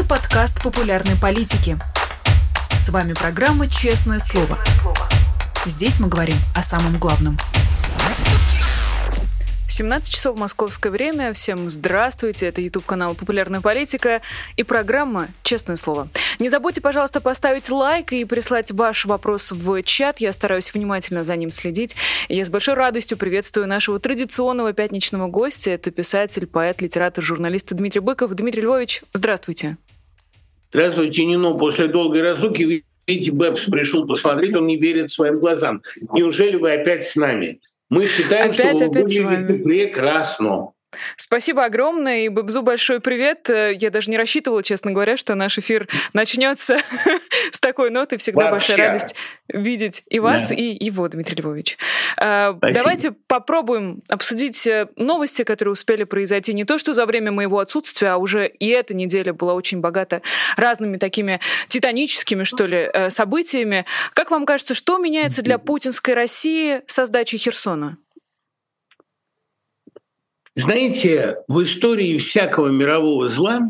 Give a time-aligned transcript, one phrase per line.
[0.00, 1.76] Это подкаст популярной политики.
[2.70, 4.58] С вами программа «Честное слово».
[5.66, 7.36] Здесь мы говорим о самом главном–
[9.80, 11.32] 17 часов московское время.
[11.32, 12.46] Всем здравствуйте.
[12.46, 14.20] Это YouTube канал «Популярная политика»
[14.56, 16.08] и программа «Честное слово».
[16.38, 20.20] Не забудьте, пожалуйста, поставить лайк и прислать ваш вопрос в чат.
[20.20, 21.96] Я стараюсь внимательно за ним следить.
[22.28, 25.70] я с большой радостью приветствую нашего традиционного пятничного гостя.
[25.70, 28.34] Это писатель, поэт, литератор, журналист Дмитрий Быков.
[28.34, 29.76] Дмитрий Львович, здравствуйте.
[30.70, 31.54] Здравствуйте, Нино.
[31.54, 35.82] После долгой разлуки видите, Бэбс пришел посмотреть, он не верит своим глазам.
[36.12, 37.60] Неужели вы опять с нами?
[37.88, 40.68] Мы считаем, опять, что опять вы выглядите прекрасно.
[41.16, 43.48] Спасибо огромное, и Бабзу большой привет.
[43.48, 46.78] Я даже не рассчитывала, честно говоря, что наш эфир начнется
[47.52, 48.16] с такой ноты.
[48.16, 48.72] Всегда Вообще.
[48.72, 49.14] большая радость
[49.48, 50.54] видеть и вас, да.
[50.54, 51.78] и его, Дмитрий Львович.
[52.14, 52.72] Спасибо.
[52.72, 58.10] Давайте попробуем обсудить э, новости, которые успели произойти не то, что за время моего отсутствия,
[58.10, 60.22] а уже и эта неделя была очень богата
[60.56, 63.84] разными такими титаническими, что ли, э, событиями.
[64.14, 67.96] Как вам кажется, что меняется для путинской России со сдачей Херсона?
[70.60, 73.60] Знаете, в истории всякого мирового зла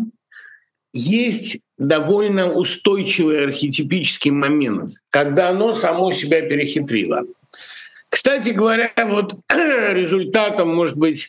[0.92, 7.26] есть довольно устойчивый архетипический момент, когда оно само себя перехитрило.
[8.08, 11.28] Кстати говоря, вот результатом, может быть,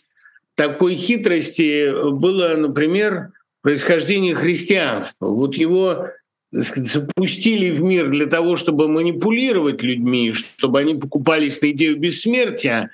[0.56, 3.30] такой хитрости было, например,
[3.62, 5.28] происхождение христианства.
[5.28, 6.08] Вот его
[6.52, 12.90] запустили в мир для того, чтобы манипулировать людьми, чтобы они покупались на идею бессмертия,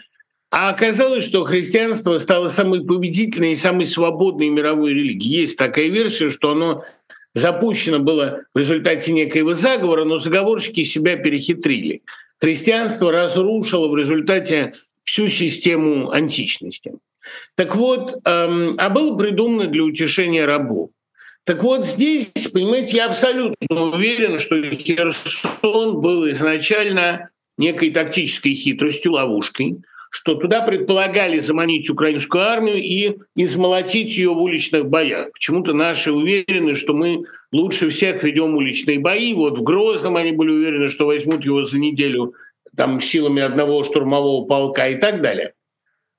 [0.50, 5.42] а оказалось, что христианство стало самой победительной и самой свободной мировой религией.
[5.42, 6.84] Есть такая версия, что оно
[7.34, 12.02] запущено было в результате некоего заговора, но заговорщики себя перехитрили.
[12.40, 16.94] Христианство разрушило в результате всю систему античности.
[17.56, 20.92] Так вот, эм, а было придумано для утешения рабов.
[21.44, 29.78] Так вот здесь, понимаете, я абсолютно уверен, что Херсон был изначально некой тактической хитростью, ловушкой,
[30.09, 35.31] что туда предполагали заманить украинскую армию и измолотить ее в уличных боях.
[35.34, 39.34] Почему-то наши уверены, что мы лучше всех ведем уличные бои.
[39.34, 42.34] Вот в Грозном они были уверены, что возьмут его за неделю
[42.75, 45.53] там, силами одного штурмового полка и так далее.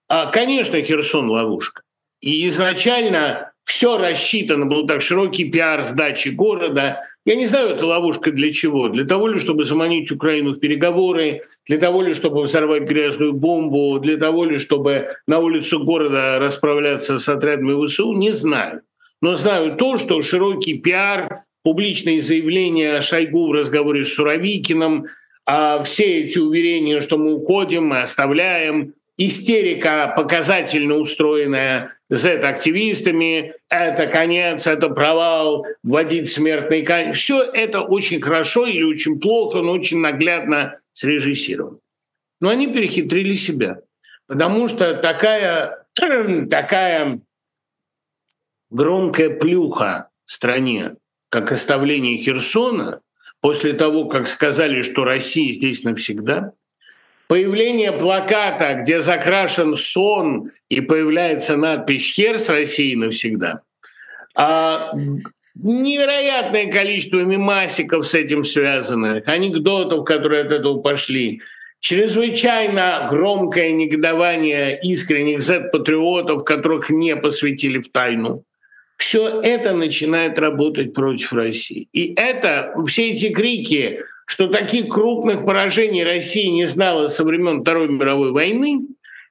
[0.08, 1.82] А, конечно, Херсон ловушка.
[2.20, 7.02] И изначально все рассчитано, был так широкий пиар сдачи города.
[7.26, 8.88] Я не знаю, это ловушка для чего.
[8.88, 13.98] Для того ли, чтобы заманить Украину в переговоры, для того ли, чтобы взорвать грязную бомбу,
[13.98, 18.80] для того ли, чтобы на улицу города расправляться с отрядами ВСУ, не знаю.
[19.20, 25.08] Но знаю то, что широкий пиар, публичные заявления о Шойгу в разговоре с Суровикиным,
[25.44, 34.66] а все эти уверения, что мы уходим, мы оставляем, истерика, показательно устроенная Z-активистами, это конец,
[34.66, 37.16] это провал, вводить смертный конец.
[37.16, 41.78] Все это очень хорошо или очень плохо, но очень наглядно срежиссировано.
[42.40, 43.80] Но они перехитрили себя,
[44.28, 45.84] потому что такая,
[46.48, 47.20] такая
[48.70, 50.94] громкая плюха в стране,
[51.28, 53.00] как оставление Херсона,
[53.40, 56.52] после того, как сказали, что Россия здесь навсегда–
[57.28, 63.60] Появление плаката, где закрашен сон и появляется надпись «Хер с Россией навсегда»,
[64.34, 64.92] а
[65.54, 71.42] невероятное количество мимасиков с этим связанных, анекдотов, которые от этого пошли,
[71.80, 78.44] чрезвычайно громкое негодование искренних Z-патриотов, которых не посвятили в тайну.
[78.96, 81.88] Все это начинает работать против России.
[81.92, 87.88] И это, все эти крики что таких крупных поражений Россия не знала со времен Второй
[87.88, 88.80] мировой войны,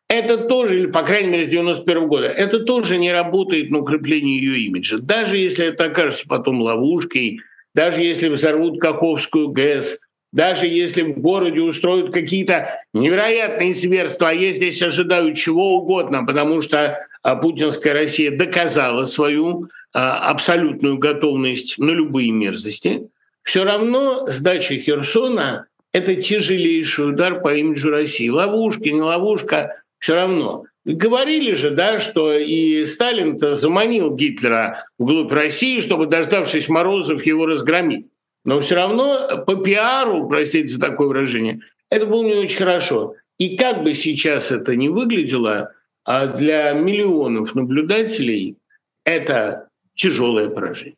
[0.10, 4.40] это тоже, или по крайней мере с 91 года, это тоже не работает на укрепление
[4.40, 4.98] ее имиджа.
[4.98, 7.42] Даже если это окажется потом ловушкой,
[7.76, 10.00] даже если взорвут Каховскую ГЭС,
[10.34, 16.64] даже если в городе устроят какие-то невероятные зверства, а я здесь ожидаю чего угодно, потому
[16.64, 23.08] что а, путинская Россия доказала свою а, абсолютную готовность на любые мерзости–
[23.48, 28.28] все равно сдача Херсона– это тяжелейший удар по имиджу России.
[28.28, 30.66] Ловушка, не ловушка, все равно.
[30.84, 38.08] Говорили же, да, что и Сталин-то заманил Гитлера вглубь России, чтобы, дождавшись морозов, его разгромить.
[38.44, 43.16] Но все равно по пиару, простите за такое выражение, это было не очень хорошо.
[43.38, 45.72] И как бы сейчас это ни выглядело,
[46.04, 48.58] а для миллионов наблюдателей
[49.06, 50.97] это тяжелое поражение.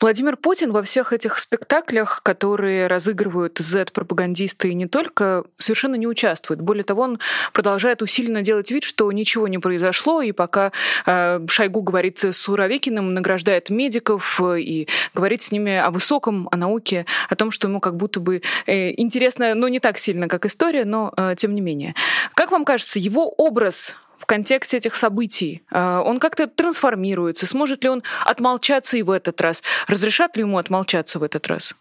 [0.00, 6.62] Владимир Путин во всех этих спектаклях, которые разыгрывают Z-пропагандисты и не только, совершенно не участвует.
[6.62, 7.18] Более того, он
[7.52, 10.72] продолжает усиленно делать вид, что ничего не произошло, и пока
[11.04, 16.56] э, Шойгу говорит с Суровекиным, награждает медиков э, и говорит с ними о высоком, о
[16.56, 20.46] науке, о том, что ему как будто бы э, интересно, но не так сильно, как
[20.46, 21.94] история, но э, тем не менее.
[22.34, 23.96] Как вам кажется, его образ
[24.30, 25.62] контексте этих событий?
[25.72, 27.46] А, он как-то трансформируется?
[27.46, 29.62] Сможет ли он отмолчаться и в этот раз?
[29.88, 31.74] Разрешат ли ему отмолчаться в этот раз?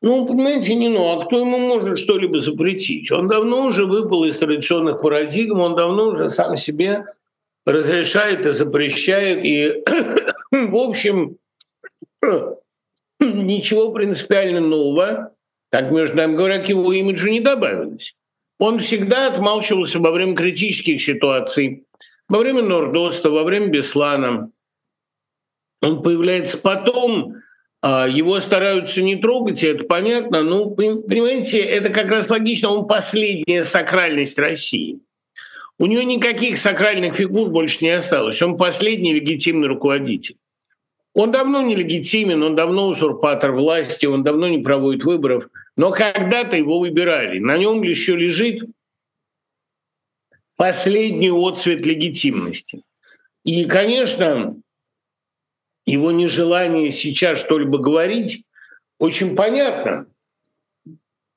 [0.00, 3.12] Ну, понимаете, не ну, а кто ему может что-либо запретить?
[3.12, 7.04] Он давно уже выпал из традиционных парадигм, он давно уже сам себе
[7.66, 9.82] разрешает и запрещает, и,
[10.50, 11.36] в общем,
[13.20, 15.32] ничего принципиально нового,
[15.70, 18.14] так, между нами говоря, к его имиджу не добавилось.
[18.58, 21.84] Он всегда отмалчивался во время критических ситуаций,
[22.28, 24.50] во время Нордоста, во время Беслана.
[25.82, 27.34] Он появляется потом,
[27.82, 30.42] а, его стараются не трогать, это понятно.
[30.42, 35.00] Ну, понимаете, это как раз логично, он последняя сакральность России.
[35.78, 38.40] У него никаких сакральных фигур больше не осталось.
[38.40, 40.36] Он последний легитимный руководитель.
[41.14, 46.80] Он давно нелегитимен, он давно узурпатор власти, он давно не проводит выборов, но когда-то его
[46.80, 47.38] выбирали.
[47.38, 48.68] На нем еще лежит
[50.56, 52.82] последний отцвет легитимности.
[53.44, 54.56] И, конечно,
[55.86, 58.44] его нежелание сейчас что-либо говорить
[58.98, 60.06] очень понятно.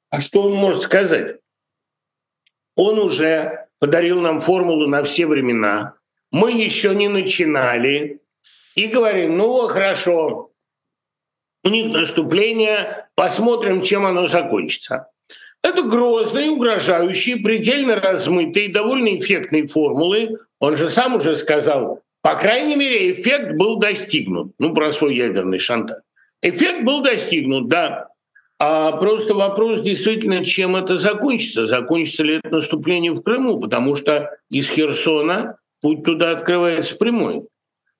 [0.09, 1.37] А что он может сказать?
[2.75, 5.95] Он уже подарил нам формулу на все времена.
[6.31, 8.21] Мы еще не начинали
[8.77, 10.51] и говорим, ну хорошо,
[11.63, 15.07] у них наступление, посмотрим, чем оно закончится.
[15.63, 20.37] Это грозные, угрожающие, предельно размытые, довольно эффектные формулы.
[20.59, 24.53] Он же сам уже сказал, по крайней мере, эффект был достигнут.
[24.59, 25.97] Ну, про свой ядерный шантаж.
[26.43, 28.09] Эффект был достигнут, да.
[28.59, 31.65] А просто вопрос действительно, чем это закончится.
[31.65, 37.47] Закончится ли это наступление в Крыму, потому что из Херсона путь туда открывается прямой.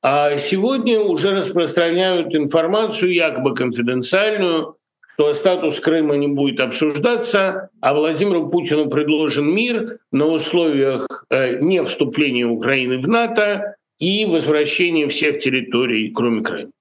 [0.10, 4.78] А сегодня уже распространяют информацию, якобы конфиденциальную,
[5.16, 11.84] что статус Крыма не будет обсуждаться, а Владимиру Путину предложен мир на условиях э, не
[11.84, 16.72] вступления Украины в НАТО и возвращения всех территорий, кроме Крыма.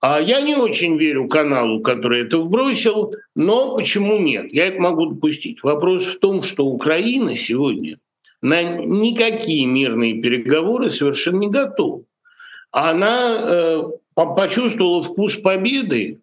[0.00, 4.52] А я не очень верю каналу, который это вбросил, но почему нет?
[4.52, 5.64] Я это могу допустить.
[5.64, 7.98] Вопрос в том, что Украина сегодня
[8.40, 12.04] на никакие мирные переговоры совершенно не готова
[12.72, 13.82] она э,
[14.14, 16.20] почувствовала вкус победы,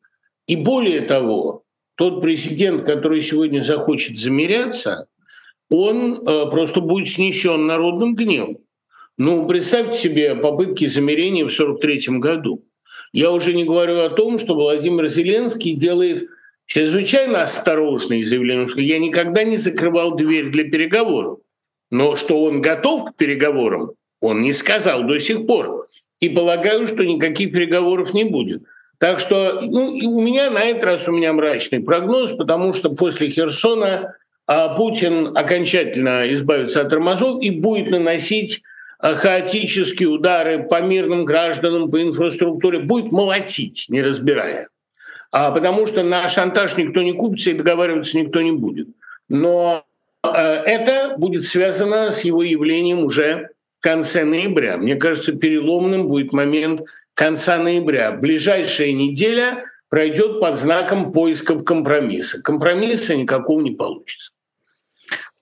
[0.48, 1.63] и более того,
[1.96, 5.07] тот президент, который сегодня захочет замеряться,
[5.69, 8.57] он э, просто будет снесен народным гневом.
[9.18, 12.66] Ну, представьте себе попытки замерения в 1943 году.
[13.12, 16.30] Я уже не говорю о том, что Владимир Зеленский делает
[16.66, 18.69] чрезвычайно осторожные заявления.
[18.78, 21.40] Я никогда не закрывал дверь для переговоров.
[21.92, 23.92] Но что он готов к переговорам,
[24.22, 25.86] он не сказал до сих пор
[26.19, 28.63] и полагаю, что никаких переговоров не будет.
[28.98, 33.30] Так что ну, у меня на этот раз у меня мрачный прогноз, потому что после
[33.30, 38.62] Херсона а, Путин окончательно избавится от тормозов и будет наносить
[39.00, 44.68] а, хаотические удары по мирным гражданам, по инфраструктуре, будет молотить, не разбирая.
[45.31, 48.88] А, потому что на шантаж никто не купится и договариваться никто не будет.
[49.30, 49.86] Но
[50.21, 54.78] а, это будет связано с его явлением уже конце ноября.
[54.78, 56.81] Мне кажется, переломным будет момент
[57.14, 58.12] конца ноября.
[58.12, 62.42] Ближайшая неделя пройдет под знаком поисков компромисса.
[62.42, 64.31] Компромисса никакого не получится.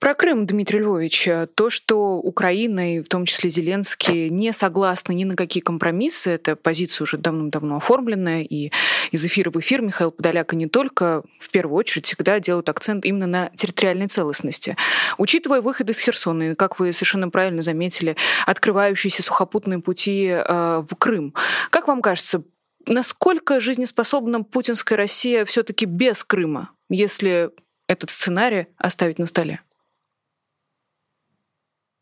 [0.00, 5.24] Про Крым, Дмитрий Львович, то, что Украина и в том числе Зеленский не согласны ни
[5.24, 8.70] на какие компромиссы, эта позиция уже давно-давно оформленная, и
[9.10, 13.26] из эфира в эфир Михаил Подоляка не только, в первую очередь, всегда делают акцент именно
[13.26, 14.76] на территориальной целостности.
[15.16, 20.94] Учитывая выход из Херсона, и, как вы совершенно правильно заметили, открывающиеся сухопутные пути э, в
[20.96, 21.34] Крым,
[21.70, 22.44] как вам кажется,
[22.86, 27.50] насколько жизнеспособна путинская Россия все-таки без Крыма, если
[27.88, 29.60] этот сценарий оставить на столе?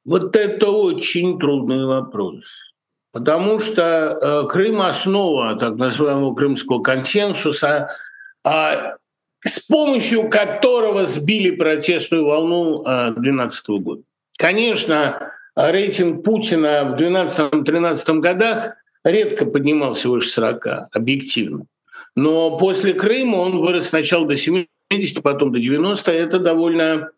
[0.06, 2.44] Вот это очень трудный вопрос.
[3.10, 7.88] Потому что э, Крым– основа так называемого крымского консенсуса,
[8.44, 8.50] э,
[9.44, 14.02] с помощью которого сбили протестную волну 2012 э, года.
[14.38, 21.64] Конечно, рейтинг Путина в 2012-2013 годах редко поднимался выше 40, объективно.
[22.14, 26.12] Но после Крыма он вырос сначала до 70, потом до 90.
[26.12, 27.10] Это довольно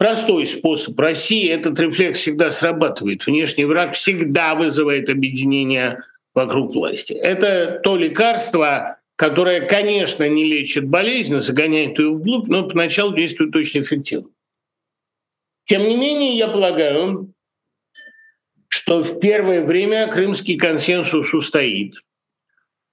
[0.00, 1.46] простой способ России.
[1.46, 3.26] Этот рефлекс всегда срабатывает.
[3.26, 6.02] Внешний враг всегда вызывает объединение
[6.32, 7.12] вокруг власти.
[7.12, 13.82] Это то лекарство, которое, конечно, не лечит болезнь, загоняет ее вглубь, но поначалу действует очень
[13.82, 14.30] эффективно.
[15.64, 17.34] Тем не менее, я полагаю,
[18.68, 21.96] что в первое время крымский консенсус устоит.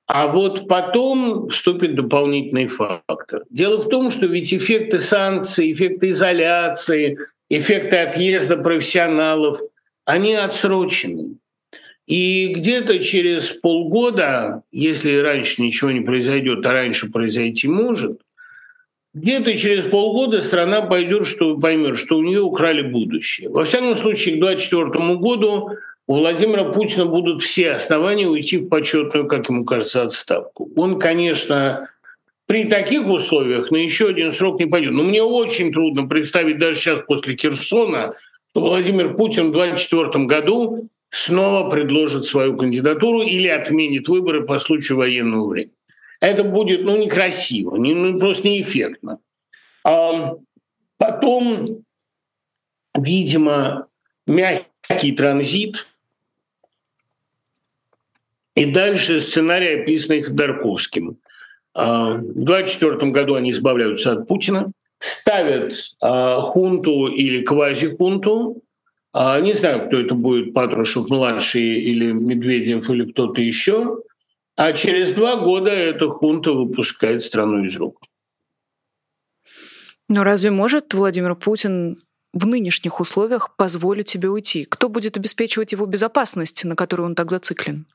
[0.07, 3.43] А вот потом вступит дополнительный фактор.
[3.49, 7.17] Дело в том, что ведь эффекты санкций, эффекты изоляции,
[7.49, 9.59] эффекты отъезда профессионалов,
[10.05, 11.35] они отсрочены.
[12.05, 18.21] И где-то через полгода, если раньше ничего не произойдет, а раньше произойти может,
[19.13, 23.49] где-то через полгода страна пойдет, что поймет, что у нее украли будущее.
[23.49, 25.71] Во всяком случае, к 2024 году
[26.07, 30.71] у Владимира Путина будут все основания уйти в почетную, как ему кажется, отставку.
[30.77, 31.89] Он, конечно,
[32.45, 34.93] при таких условиях на еще один срок не пойдет.
[34.93, 38.13] Но мне очень трудно представить даже сейчас после Херсона,
[38.51, 44.99] что Владимир Путин в 2024 году снова предложит свою кандидатуру или отменит выборы по случаю
[44.99, 45.73] военного времени.
[46.21, 49.19] Это будет ну, некрасиво, не, ну, просто неэффектно.
[49.83, 50.35] А
[50.97, 51.83] потом,
[52.95, 53.87] видимо,
[54.25, 55.85] мягкий транзит–
[58.57, 61.17] и дальше сценарий, описанный Ходорковским.
[61.75, 68.63] А, в 2024 году они избавляются от Путина, ставят а, хунту или квази-хунту.
[69.13, 73.99] А, не знаю, кто это будет, Патрушев-младший или Медведев или кто-то еще.
[74.55, 78.01] А через два года эта хунта выпускает страну из рук.
[80.09, 82.01] Но разве может Владимир Путин
[82.33, 84.65] в нынешних условиях позволить себе уйти?
[84.65, 87.85] Кто будет обеспечивать его безопасность, на которую он так зациклен?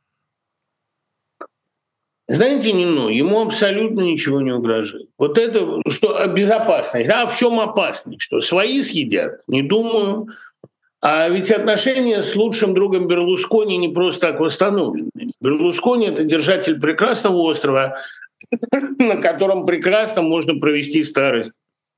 [2.32, 5.06] Знаете, не ну, ему абсолютно ничего не угрожает.
[5.18, 7.10] Вот это, что безопасность.
[7.10, 8.22] А в чем опасность?
[8.22, 9.42] Что свои съедят?
[9.48, 10.28] Не думаю.
[11.02, 15.10] А ведь отношения с лучшим другом Берлускони не просто так восстановлены.
[15.42, 17.98] Берлускони– это держатель прекрасного острова,
[18.98, 21.52] на котором прекрасно можно провести старость.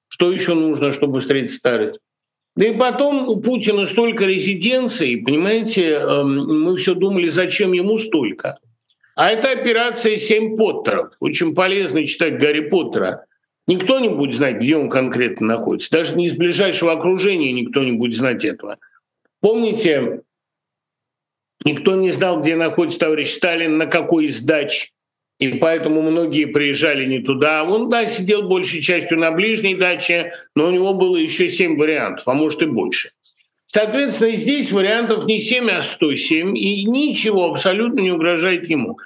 [0.09, 2.01] Что еще нужно, чтобы встретить старость?
[2.57, 8.59] Да и потом у Путина столько резиденций, понимаете, эм, мы все думали, зачем ему столько–
[9.15, 11.13] а это операция «Семь Поттеров».
[11.21, 13.27] Очень полезно читать Гарри Поттера.
[13.67, 15.91] Никто не будет знать, где он конкретно находится.
[15.91, 18.79] Даже не из ближайшего окружения никто не будет знать этого.
[19.41, 20.23] Помните,
[21.65, 24.93] никто не знал, где находится товарищ Сталин, на какой из дач.
[25.39, 27.65] И поэтому многие приезжали не туда.
[27.65, 32.27] Он, да, сидел большей частью на ближней даче, но у него было еще семь вариантов,
[32.29, 33.11] а может и больше.
[33.67, 38.99] Соответственно, здесь вариантов не 7, а 107, и ничего абсолютно не угрожает ему.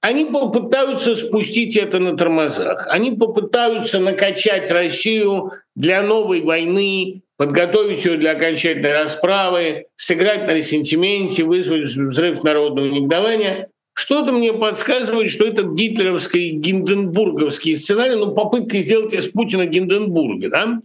[0.00, 2.86] Они попытаются спустить это на тормозах.
[2.88, 11.44] Они попытаются накачать Россию для новой войны, подготовить ее для окончательной расправы, сыграть на ресентименте,
[11.44, 13.70] вызвать взрыв народного негодования.
[13.94, 20.80] Что-то мне подсказывает, что этот гитлеровский гинденбурговский сценарий, ну, попытка сделать из Путина Гинденбурга, да,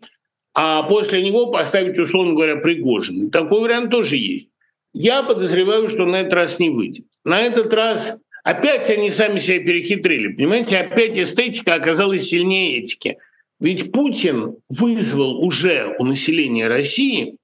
[0.53, 3.29] а после него поставить, условно говоря, Пригожин.
[3.29, 4.49] Такой вариант тоже есть.
[4.93, 7.05] Я подозреваю, что на этот раз не выйдет.
[7.23, 10.33] На этот раз опять они сами себя перехитрили.
[10.33, 13.17] Понимаете, опять эстетика оказалась сильнее этики.
[13.59, 17.37] Ведь Путин вызвал уже у населения России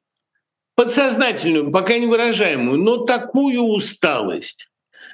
[0.75, 4.67] подсознательную, пока не выражаемую, но такую усталость.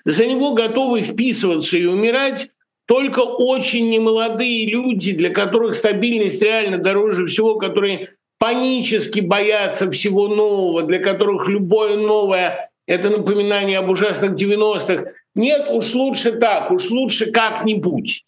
[0.05, 2.49] За него готовы вписываться и умирать
[2.91, 10.83] только очень немолодые люди, для которых стабильность реально дороже всего, которые панически боятся всего нового,
[10.83, 15.05] для которых любое новое– это напоминание об ужасных 90-х.
[15.35, 18.25] Нет, уж лучше так, уж лучше как-нибудь.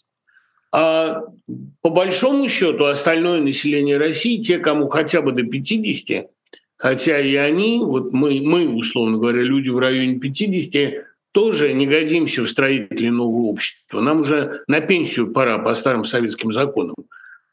[0.72, 1.24] А
[1.82, 6.27] по большому счету остальное население России, те, кому хотя бы до 50,
[6.77, 11.03] хотя и они, вот мы, мы условно говоря, люди в районе 50,
[11.34, 14.00] тоже не годимся в строителе нового общества.
[14.00, 16.96] Нам уже на пенсию пора по старым советским законам.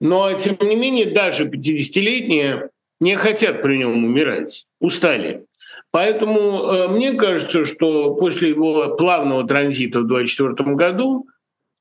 [0.00, 2.70] Но, тем не менее, даже 50-летние
[3.00, 5.44] не хотят при нем умирать, устали.
[5.90, 11.26] Поэтому э, мне кажется, что после его плавного транзита в 2024 году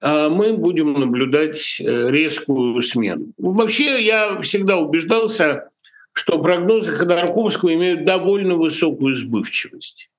[0.01, 3.27] э, мы будем наблюдать э, резкую смену.
[3.37, 5.69] Вообще я всегда убеждался,
[6.13, 10.09] что прогнозы Ходорковского имеют довольно высокую сбывчивость.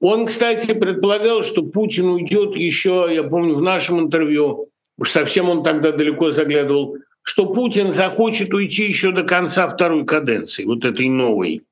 [0.00, 5.64] Он, кстати, предполагал, что Путин уйдет еще, я помню, в нашем интервью, уж совсем он
[5.64, 11.62] тогда далеко заглядывал, что Путин захочет уйти еще до конца второй каденции, вот этой новой.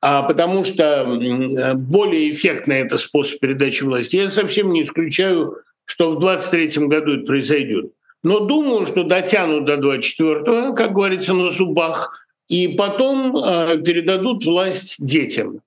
[0.00, 4.16] А потому что более эффектный это способ передачи власти.
[4.16, 7.92] Я совсем не исключаю, что в 2023 году это произойдет.
[8.22, 14.96] Но думаю, что дотянут до 24-го, как говорится, на зубах, и потом э, передадут власть
[14.98, 15.60] детям.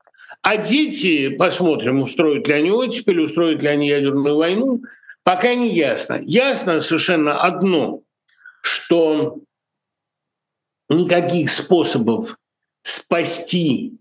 [0.49, 4.81] А дети, посмотрим, устроят ли они оттепель, устроят ли они ядерную войну,
[5.23, 6.21] пока не ясно.
[6.23, 8.03] Ясно совершенно одно,
[8.61, 9.41] что
[10.87, 12.37] никаких способов
[12.81, 13.97] спасти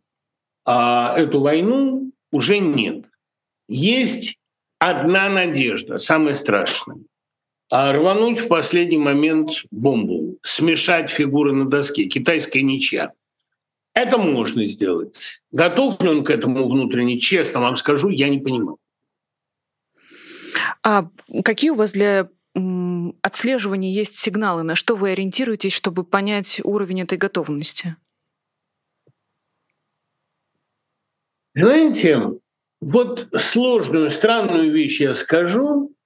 [0.64, 3.06] а, эту войну уже нет.
[3.66, 4.38] Есть
[4.78, 6.98] одна надежда, самая страшная.
[7.72, 13.14] А рвануть в последний момент бомбу, смешать фигуры на доске, китайская ничья.
[13.96, 15.16] Это можно сделать.
[15.52, 17.18] Готов ли он к этому внутренне?
[17.18, 18.76] Честно вам скажу, я не понимаю.
[20.82, 21.08] А
[21.42, 22.28] какие у вас для
[23.22, 24.64] отслеживания есть сигналы?
[24.64, 27.96] На что вы ориентируетесь, чтобы понять уровень этой готовности?
[31.54, 32.32] Знаете,
[32.82, 35.96] вот сложную, странную вещь я скажу.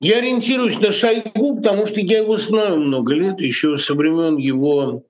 [0.00, 5.04] Я ориентируюсь на Шойгу, потому что я его знаю много лет, еще со времен его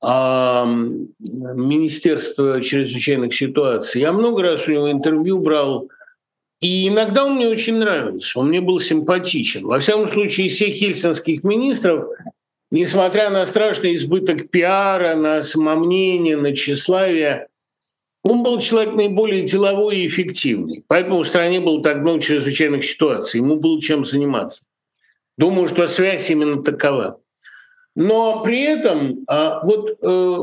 [0.00, 4.00] а, Министерства чрезвычайных ситуаций.
[4.00, 5.88] Я много раз у него интервью брал,
[6.60, 9.66] и иногда он мне очень нравился, он мне был симпатичен.
[9.66, 12.08] Во всяком случае, из всех хельсинских министров,
[12.70, 17.48] несмотря на страшный избыток пиара, на самомнение, на тщеславие,
[18.22, 20.82] он был человек наиболее деловой и эффективный.
[20.88, 23.38] Поэтому в стране было так много чрезвычайных ситуаций.
[23.38, 24.62] Ему было чем заниматься.
[25.36, 27.20] Думаю, что связь именно такова.
[27.94, 30.38] Но при этом, а, вот, э,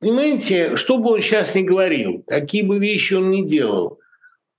[0.00, 4.00] понимаете, что бы он сейчас ни говорил, какие бы вещи он ни делал,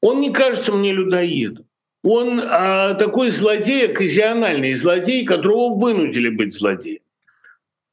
[0.01, 1.65] он не кажется мне людоедом.
[2.03, 7.01] Он а, такой злодей, оказиональный злодей, которого вынудили быть злодеем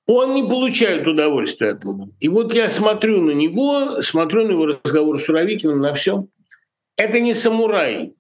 [0.09, 2.09] он не получает удовольствия от этого.
[2.19, 6.27] И вот я смотрю на него, смотрю на его разговор с Суровикиным, на все.
[6.97, 8.15] Это не самурай,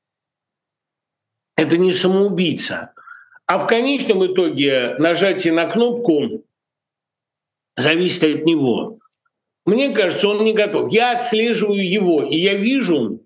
[1.57, 2.93] это не самоубийца.
[3.49, 6.45] А в конечном итоге нажатие на кнопку
[7.76, 8.99] зависит от него.
[9.64, 10.93] Мне кажется, он не готов.
[10.93, 13.21] Я отслеживаю его, и я вижу,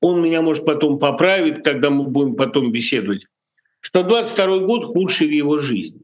[0.00, 3.26] он меня может потом поправить, когда мы будем потом беседовать,
[3.78, 6.00] что 22 год худший в его жизни.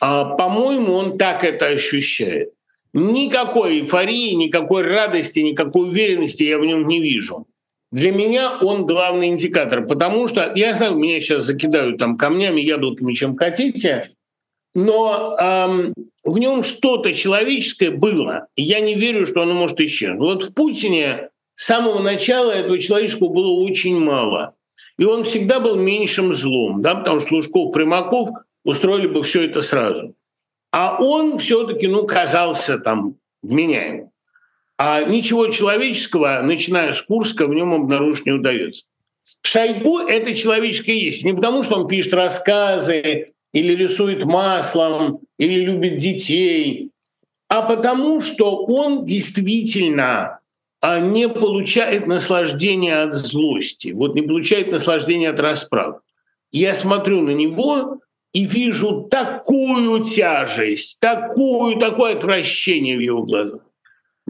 [0.00, 2.54] А, по-моему, он так это ощущает.
[2.94, 7.46] Никакой эйфории, никакой радости, никакой уверенности я в нем не вижу.
[7.92, 13.12] Для меня он главный индикатор, потому что, я знаю, меня сейчас закидают там камнями, яблоками,
[13.14, 14.04] чем хотите,
[14.74, 20.20] но эм, в нем что-то человеческое было, и я не верю, что оно может исчезнуть.
[20.20, 24.54] Вот в Путине с самого начала этого человеческого было очень мало.
[24.96, 28.30] И он всегда был меньшим злом, да, потому что Лужков, Примаков
[28.64, 30.14] устроили бы все это сразу.
[30.72, 34.09] А он все-таки, ну, казался там вменяемым.
[34.82, 38.84] А ничего человеческого, начиная с Курска, в нем обнаружить не удается.
[39.42, 41.22] Шойгу это человеческое есть.
[41.22, 46.92] Не потому, что он пишет рассказы, или рисует маслом, или любит детей,
[47.48, 50.38] а потому, что он действительно
[50.80, 56.00] а, не получает наслаждения от злости, вот не получает наслаждения от расправ.
[56.52, 58.00] Я смотрю на него,
[58.32, 63.60] и вижу такую тяжесть, такую, такое отвращение в его глазах.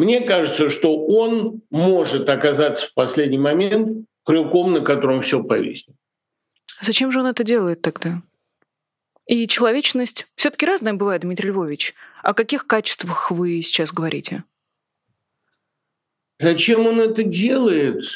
[0.00, 5.94] Мне кажется, что он может оказаться в последний момент крюком, на котором все повиснет.
[6.80, 8.22] Зачем же он это делает тогда?
[9.26, 11.92] И человечность все-таки разная бывает, Дмитрий Львович.
[12.22, 14.44] О каких качествах вы сейчас говорите?
[16.38, 18.06] Зачем он это делает?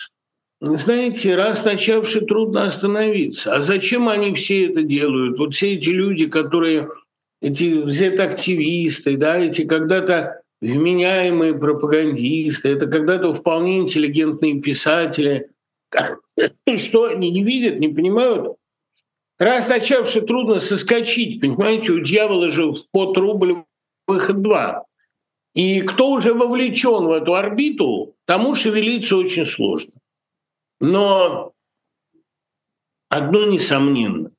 [0.60, 3.54] знаете, раз начавший, трудно остановиться.
[3.54, 5.38] А зачем они все это делают?
[5.38, 6.88] Вот все эти люди, которые,
[7.42, 15.50] эти это активисты, да, эти когда-то вменяемые пропагандисты, это когда-то вполне интеллигентные писатели.
[16.76, 18.56] Что они не видят, не понимают?
[19.38, 23.64] Раз начавший, трудно соскочить, понимаете, у дьявола же под рубль
[24.06, 24.84] выход два.
[25.54, 29.92] И кто уже вовлечен в эту орбиту, тому шевелиться очень сложно.
[30.80, 31.52] Но
[33.08, 34.30] одно несомненно,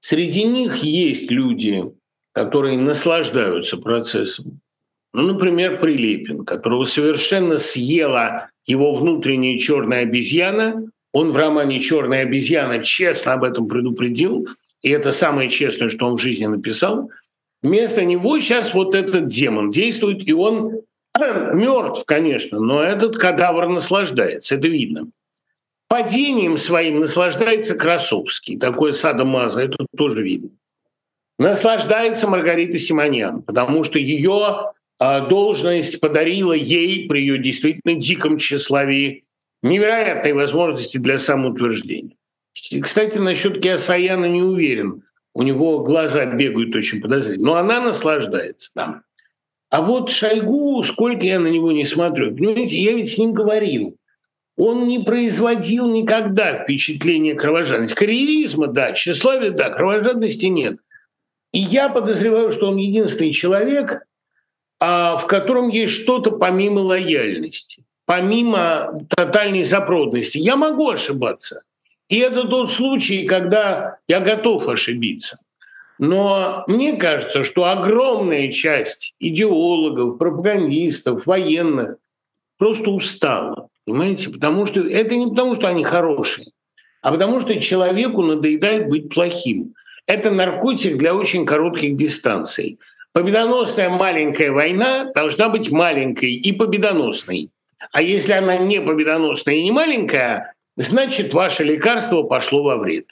[0.00, 1.92] среди них есть люди,
[2.32, 4.60] которые наслаждаются процессом.
[5.12, 10.88] Ну, например, Прилепин, которого совершенно съела его внутренняя черная обезьяна.
[11.12, 14.48] Он в романе Черная обезьяна честно об этом предупредил,
[14.82, 17.10] и это самое честное, что он в жизни написал.
[17.62, 20.82] Вместо него сейчас вот этот демон действует, и он
[21.18, 25.08] мертв, конечно, но этот кадавр наслаждается, это видно.
[25.88, 30.50] Падением своим наслаждается Красовский, такой садомаза, это тоже видно.
[31.40, 39.24] Наслаждается Маргарита Симоньян, потому что ее должность подарила ей при ее действительно диком тщеславии
[39.62, 42.16] невероятные возможности для самоутверждения.
[42.82, 45.02] Кстати, насчет Киасаяна не уверен.
[45.34, 47.46] У него глаза бегают очень подозрительно.
[47.46, 49.02] Но она наслаждается там.
[49.70, 53.96] А вот Шойгу, сколько я на него не смотрю, понимаете, я ведь с ним говорил.
[54.56, 57.94] Он не производил никогда впечатления кровожадности.
[57.94, 60.78] Карьеризма, да, тщеславия, да, кровожадности нет.
[61.52, 64.00] И я подозреваю, что он единственный человек, а,
[64.80, 70.38] в котором есть что-то помимо лояльности, помимо тотальной запродности.
[70.38, 71.62] Я могу ошибаться.
[72.08, 75.38] И это тот случай, когда я готов ошибиться.
[75.98, 81.96] Но мне кажется, что огромная часть идеологов, пропагандистов, военных
[82.56, 83.68] просто устала.
[83.84, 84.30] Понимаете?
[84.30, 86.52] Потому что это не потому, что они хорошие,
[87.02, 89.74] а потому что человеку надоедает быть плохим.
[90.06, 92.78] Это наркотик для очень коротких дистанций.
[93.12, 97.50] Победоносная маленькая война должна быть маленькой и победоносной.
[97.92, 103.06] А если она не победоносная и не маленькая, значит, ваше лекарство пошло во вред.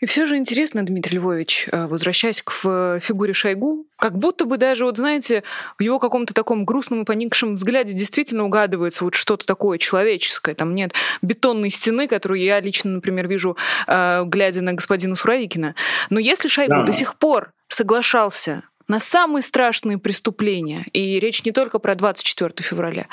[0.00, 4.84] И все же интересно, Дмитрий Львович, э, возвращаясь к фигуре Шойгу, как будто бы даже,
[4.84, 5.42] вот знаете,
[5.78, 10.54] в его каком-то таком грустном и поникшем взгляде действительно угадывается вот что-то такое человеческое.
[10.54, 13.56] Там нет бетонной стены, которую я лично, например, вижу,
[13.86, 15.74] э, глядя на господина Суровикина.
[16.10, 16.82] Но если Шойгу да.
[16.84, 23.06] до сих пор соглашался на самые страшные преступления, и речь не только про 24 февраля,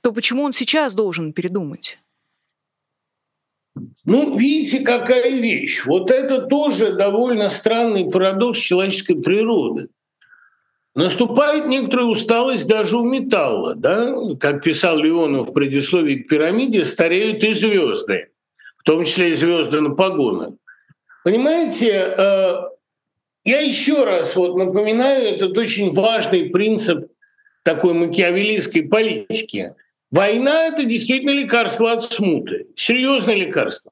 [0.00, 1.98] то почему он сейчас должен передумать?
[4.04, 5.84] Ну, видите, какая вещь.
[5.84, 9.88] Вот это тоже довольно странный парадокс человеческой природы.
[10.94, 13.74] Наступает некоторая усталость даже у металла.
[13.74, 14.14] Да?
[14.38, 18.30] Как писал Леонов в предисловии к пирамиде, стареют и звезды,
[18.76, 20.50] в том числе и звезды на погонах.
[21.24, 22.54] Понимаете, э,
[23.44, 27.10] я еще раз вот напоминаю этот очень важный принцип
[27.62, 29.74] такой макиавеллийской политики.
[30.10, 33.90] Война– это действительно лекарство от смуты, серьезное лекарство.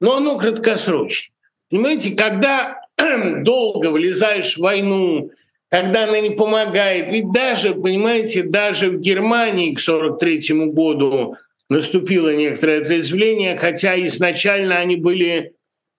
[0.00, 1.34] Но оно краткосрочное.
[1.70, 2.80] Понимаете, когда
[3.42, 5.30] долго влезаешь в войну,
[5.70, 11.36] когда она не помогает, ведь даже, понимаете, даже в Германии к 1943 году
[11.68, 15.54] наступило некоторое отрезвление, хотя изначально они были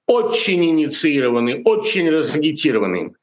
[0.09, 3.13] очень инициированы, очень разагитированы.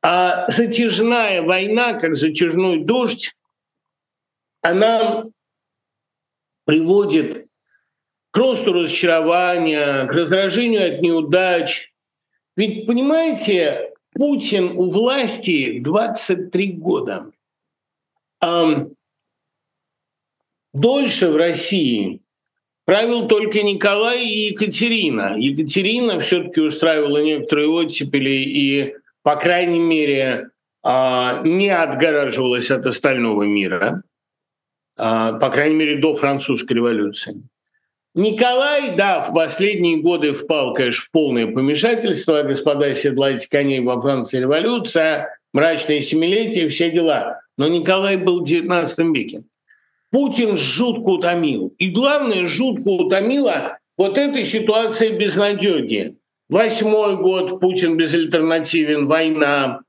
[0.00, 3.34] А затяжная война, как затяжной дождь,
[4.62, 5.24] она
[6.66, 7.48] приводит
[8.30, 11.92] к росту разочарования, к раздражению от неудач.
[12.54, 17.32] Ведь, понимаете, Путин у власти 23 года.
[18.40, 18.86] А
[20.72, 22.22] дольше в России
[22.90, 25.36] правил только Николай и Екатерина.
[25.36, 30.48] Екатерина все-таки устраивала некоторые оттепели и, по крайней мере,
[30.82, 34.02] а, не отгораживалась от остального мира.
[34.96, 37.40] А, по крайней мере, до французской революции.
[38.16, 42.42] Николай, да, в последние годы впал, конечно, в полное помешательство.
[42.42, 47.40] Господа, седлайте коней во Франции революция, мрачные семилетия, все дела.
[47.56, 49.44] Но Николай был в XIX веке.
[50.10, 51.74] Путин жутко утомил.
[51.78, 56.16] И главное, жутко утомила вот эта ситуация безнадеги.
[56.48, 59.80] Восьмой год Путин безальтернативен, война.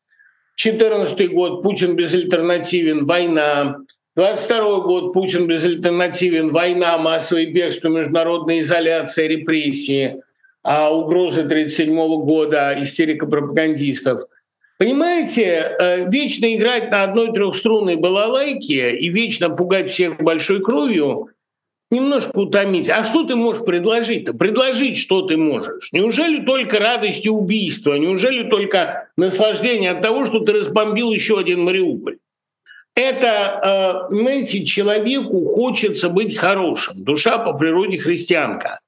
[0.56, 3.78] Четырнадцатый год Путин безальтернативен, война.
[4.16, 10.22] 22 год Путин безальтернативен, война, массовое бегство, международная изоляция, репрессии,
[10.62, 14.24] а угрозы 1937 года, истерика пропагандистов.
[14.82, 21.30] Понимаете, э, вечно играть на одной трехструнной балалайке и вечно пугать всех большой кровью
[21.92, 22.90] немножко утомить.
[22.90, 24.34] А что ты можешь предложить-то?
[24.34, 25.90] Предложить, что ты можешь.
[25.92, 27.94] Неужели только радость и убийство?
[27.94, 32.18] Неужели только наслаждение от того, что ты разбомбил еще один Мариуполь?
[32.96, 37.04] это, э, знаете, человеку хочется быть хорошим.
[37.04, 38.80] Душа по природе христианка.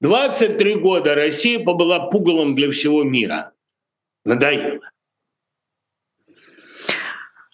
[0.00, 3.52] 23 года Россия побыла пугалом для всего мира.
[4.24, 4.80] Надоело.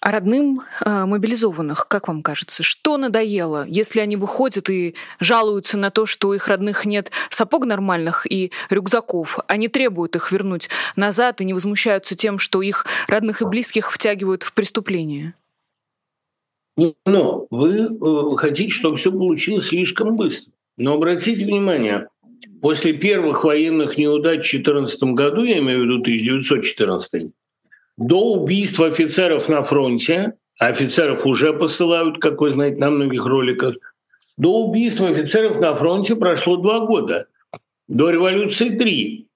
[0.01, 5.91] А родным э, мобилизованных, как вам кажется, что надоело, если они выходят и жалуются на
[5.91, 11.41] то, что у их родных нет сапог нормальных и рюкзаков, они требуют их вернуть назад
[11.41, 15.33] и не возмущаются тем, что их родных и близких втягивают в преступление?
[17.05, 20.53] Но вы э, хотите, чтобы все получилось слишком быстро.
[20.77, 22.07] Но обратите внимание,
[22.61, 27.33] после первых военных неудач в 2014 году, я имею в виду 1914,
[27.99, 33.75] до убийства офицеров на фронте, а офицеров уже посылают, как вы знаете, на многих роликах,
[34.37, 37.27] до убийства офицеров на фронте прошло два года,
[37.89, 39.27] до революции три.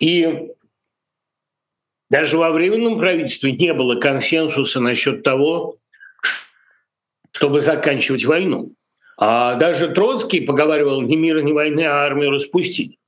[0.00, 0.48] И
[2.08, 5.76] даже во временном правительстве не было консенсуса насчет того,
[7.32, 8.72] чтобы заканчивать войну.
[9.18, 12.98] А даже Троцкий поговаривал не мира, не войны, а армию распустить.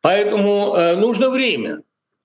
[0.00, 1.82] Поэтому э, нужно время.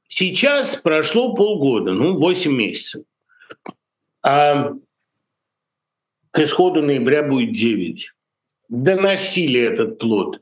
[0.07, 3.03] Сейчас прошло полгода, ну, 8 месяцев.
[4.23, 4.73] А
[6.31, 8.11] к исходу ноября будет 9.
[8.69, 10.41] Доносили этот плод.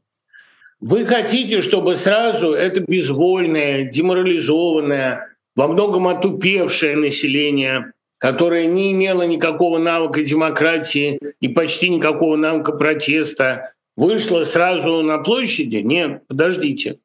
[0.80, 9.78] Вы хотите, чтобы сразу это безвольное, деморализованное, во многом отупевшее население, которое не имело никакого
[9.78, 15.78] навыка демократии и почти никакого навыка протеста, вышло сразу на площади?
[15.78, 16.99] Нет, подождите.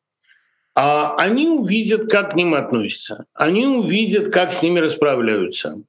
[0.81, 3.25] А они увидят, как к ним относятся.
[3.35, 5.83] Они увидят, как с ними расправляются.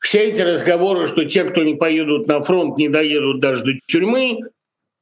[0.00, 4.40] Все эти разговоры, что те, кто не поедут на фронт, не доедут даже до тюрьмы,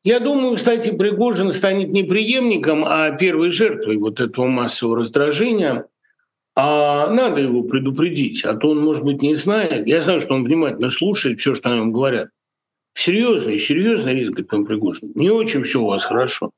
[0.04, 5.86] я думаю, кстати, Пригожин станет не преемником, а первой жертвой вот этого массового раздражения.
[6.54, 9.88] А надо его предупредить, а то он, может быть, не знает.
[9.88, 12.28] Я знаю, что он внимательно слушает все, что о нем говорят.
[12.94, 15.10] Серьезный, серьезный риск, господин Пригожин.
[15.16, 16.52] Не очень все у вас хорошо.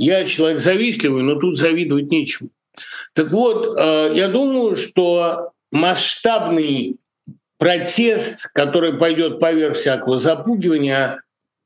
[0.00, 2.48] Я человек завистливый, но тут завидовать нечему.
[3.12, 6.96] Так вот, э, я думаю, что масштабный
[7.58, 11.22] протест, который пойдет поверх всякого запугивания,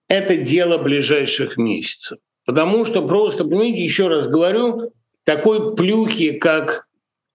[0.09, 2.19] это дело ближайших месяцев.
[2.45, 4.93] Потому что просто, понимаете, еще раз говорю,
[5.23, 6.87] такой плюхи, как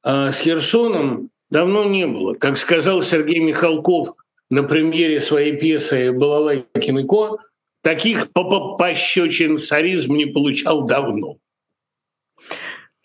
[0.03, 2.33] э, с Херсоном, давно не было.
[2.33, 4.15] Как сказал Сергей Михалков
[4.49, 7.39] на премьере своей пьесы «Балалайкин и Ко»,
[7.81, 11.37] таких пощечин царизм не получал давно.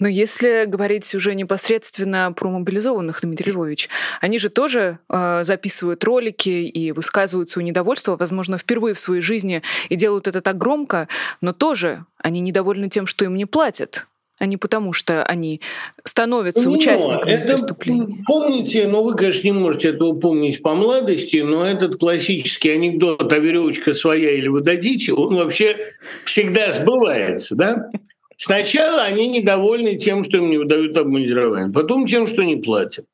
[0.01, 3.89] Но если говорить уже непосредственно про мобилизованных, Дмитрий Львович,
[4.21, 9.63] они же тоже э, записывают ролики и высказывают свое недовольство, возможно, впервые в своей жизни,
[9.89, 11.09] и делают это так громко,
[11.41, 15.61] но тоже они недовольны тем, что им не платят а не потому, что они
[16.05, 18.25] становятся но участниками это, преступления.
[18.27, 23.38] Помните, ну вы, конечно, не можете этого помнить по младости, но этот классический анекдот «а
[23.38, 25.77] веревочка своя или вы дадите», он вообще
[26.25, 27.90] всегда сбывается, да?
[28.37, 33.07] Сначала они недовольны тем, что им не выдают обмундирование, потом тем, что не платят.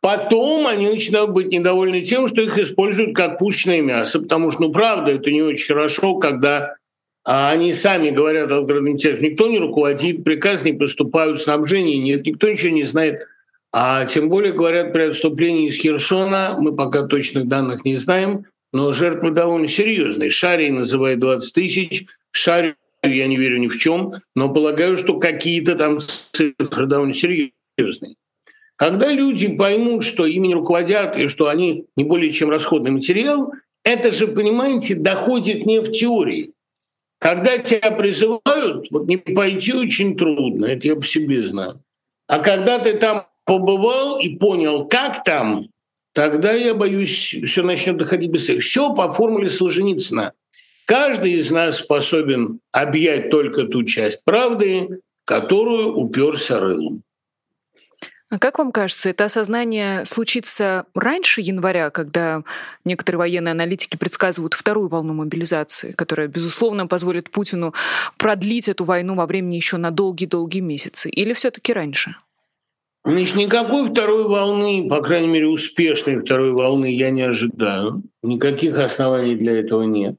[0.00, 4.72] Потом они начинают быть недовольны тем, что их используют как пушечное мясо, потому что, ну,
[4.72, 6.76] правда, это не очень хорошо, когда
[7.24, 12.48] а они сами говорят о градометах, никто не руководит, приказ не поступают, снабжения нет, никто
[12.48, 13.26] ничего не знает.
[13.72, 18.92] А тем более говорят при отступлении из Херсона, мы пока точных данных не знаем, но
[18.92, 20.30] жертвы довольно серьезные.
[20.30, 25.74] Шарий называет 20 тысяч, Шарий я не верю ни в чем, но полагаю, что какие-то
[25.74, 28.16] там цифры довольно серьезные.
[28.76, 33.52] Когда люди поймут, что ими не руководят и что они не более чем расходный материал,
[33.84, 36.52] это же, понимаете, доходит не в теории.
[37.20, 41.82] Когда тебя призывают, вот не пойти очень трудно, это я по себе знаю.
[42.26, 45.66] А когда ты там побывал и понял, как там,
[46.14, 48.60] тогда, я боюсь, все начнет доходить быстрее.
[48.60, 50.32] Все по формуле Солженицына.
[50.86, 57.02] Каждый из нас способен объять только ту часть правды, которую уперся рылом.
[58.30, 62.44] А как вам кажется, это осознание случится раньше января, когда
[62.84, 67.74] некоторые военные аналитики предсказывают вторую волну мобилизации, которая, безусловно, позволит Путину
[68.18, 71.10] продлить эту войну во времени еще на долгие-долгие месяцы?
[71.10, 72.14] Или все-таки раньше?
[73.04, 78.04] Значит, никакой второй волны, по крайней мере, успешной второй волны я не ожидаю.
[78.22, 80.16] Никаких оснований для этого нет.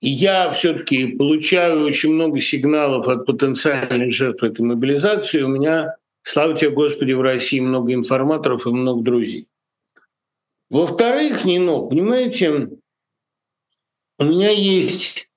[0.00, 5.42] И я все-таки получаю очень много сигналов от потенциальных жертв этой мобилизации.
[5.42, 9.48] У меня, слава тебе, Господи, в России много информаторов и много друзей.
[10.68, 12.70] Во-вторых, Нино, понимаете,
[14.18, 15.28] у меня есть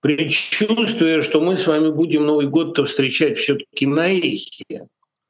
[0.00, 4.88] предчувствие, что мы с вами будем Новый год-то встречать все-таки на эхе.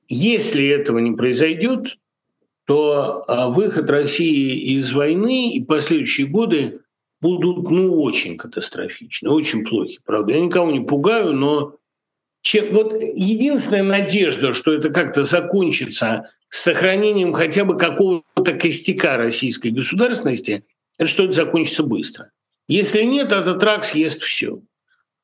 [0.08, 1.96] Если этого не произойдет,
[2.66, 6.80] то а, выход России из войны и последующие годы
[7.20, 10.00] будут ну очень катастрофичны, очень плохи.
[10.04, 11.76] Правда, я никого не пугаю, но
[12.70, 20.64] вот единственная надежда, что это как-то закончится с сохранением хотя бы какого-то костяка российской государственности,
[20.98, 22.30] это что это закончится быстро.
[22.68, 24.61] Если нет, этот рак съест все.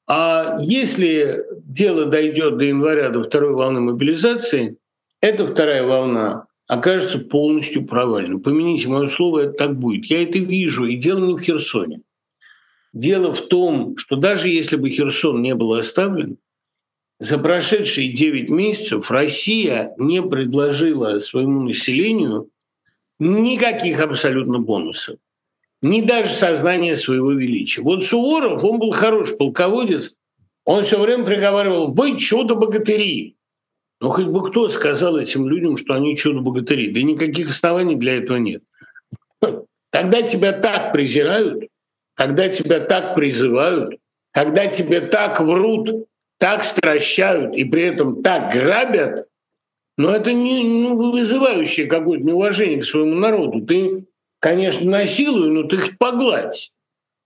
[0.06, 4.76] А если дело дойдет до января, до второй волны мобилизации,
[5.20, 8.40] эта вторая волна окажется полностью провальным.
[8.40, 10.06] Помяните мое слово, это так будет.
[10.06, 12.00] Я это вижу, и дело не в Херсоне.
[12.92, 16.38] Дело в том, что даже если бы Херсон не был оставлен,
[17.22, 22.50] за прошедшие 9 месяцев Россия не предложила своему населению
[23.20, 25.18] никаких абсолютно бонусов.
[25.82, 27.82] Ни даже сознания своего величия.
[27.82, 30.16] Вот Суворов, он был хороший полководец,
[30.64, 33.36] он все время приговаривал «Быть чудо-богатыри!»
[34.00, 36.90] Но хоть бы кто сказал этим людям, что они чудо-богатыри?
[36.90, 38.64] Да никаких оснований для этого нет.
[39.90, 41.68] Когда тебя так презирают,
[42.14, 43.94] когда тебя так призывают,
[44.32, 46.08] когда тебе так врут,
[46.42, 49.28] так стращают и при этом так грабят,
[49.96, 53.64] Но это не ну, вызывающее какое-то неуважение к своему народу.
[53.64, 54.06] Ты,
[54.40, 56.72] конечно, насилуй, но ты их погладь.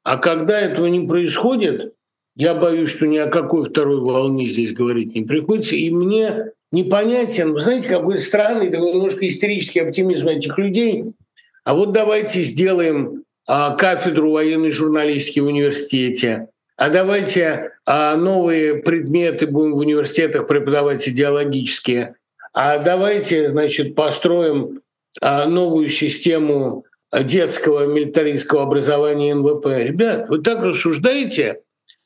[0.03, 1.95] А когда этого не происходит,
[2.35, 5.77] я боюсь, что ни о какой второй волне здесь говорить не приходится.
[5.77, 11.05] И мне непонятен, вы знаете, какой странный, такой немножко истерический оптимизм этих людей.
[11.65, 19.47] А вот давайте сделаем а, кафедру военной журналистики в университете, а давайте а, новые предметы
[19.47, 22.17] будем в университетах преподавать идеологические,
[22.53, 24.83] а давайте, значит, построим
[25.21, 29.67] а, новую систему детского милитаристского образования НВП.
[29.67, 31.61] Ребят, вы так рассуждаете,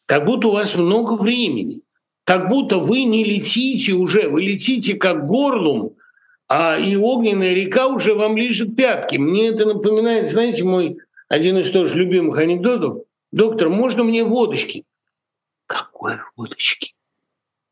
[0.07, 1.81] как будто у вас много времени,
[2.25, 5.95] как будто вы не летите уже, вы летите как горлум,
[6.49, 9.17] а и огненная река уже вам лежит пятки.
[9.17, 13.05] Мне это напоминает, знаете, мой один из тоже любимых анекдотов.
[13.33, 14.85] Доктор, можно мне водочки?
[15.67, 16.95] Какой водочки?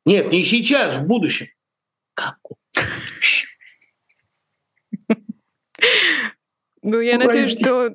[0.04, 1.48] Нет, не сейчас, в будущем.
[2.14, 2.56] Какой?
[6.82, 7.94] Ну, я надеюсь, что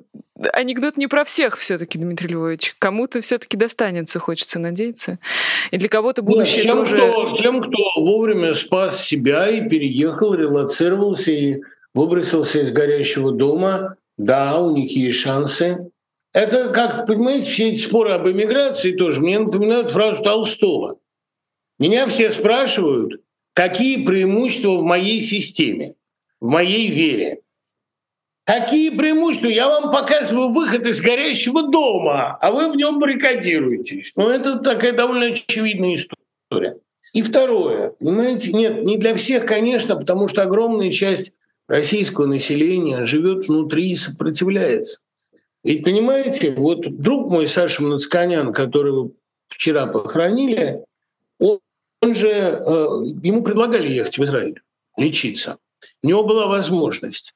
[0.52, 2.74] анекдот не про всех все-таки, Дмитрий Львович.
[2.78, 5.18] Кому-то все-таки достанется, хочется надеяться.
[5.70, 6.96] И для кого-то будущее Нет, тем, тоже...
[6.98, 11.62] Кто, тем, кто вовремя спас себя и переехал, релацировался и
[11.94, 15.90] выбросился из горящего дома, да, у них есть шансы.
[16.34, 20.98] Это, как, понимаете, все эти споры об эмиграции тоже мне напоминают фразу Толстого.
[21.78, 23.22] Меня все спрашивают,
[23.54, 25.94] какие преимущества в моей системе,
[26.40, 27.40] в моей вере.
[28.46, 29.46] Какие преимущества?
[29.48, 34.12] Я вам показываю выход из горящего дома, а вы в нем баррикадируетесь.
[34.16, 36.78] Ну, это такая довольно очевидная история.
[37.12, 41.32] И второе, понимаете, нет, не для всех, конечно, потому что огромная часть
[41.68, 44.98] российского населения живет внутри и сопротивляется.
[45.64, 49.10] Ведь, понимаете, вот друг мой Саша Мнацканян, которого
[49.48, 50.84] вчера похоронили,
[51.38, 51.58] он,
[52.02, 52.60] он же, э,
[53.22, 54.60] ему предлагали ехать в Израиль,
[54.98, 55.56] лечиться.
[56.02, 57.34] У него была возможность.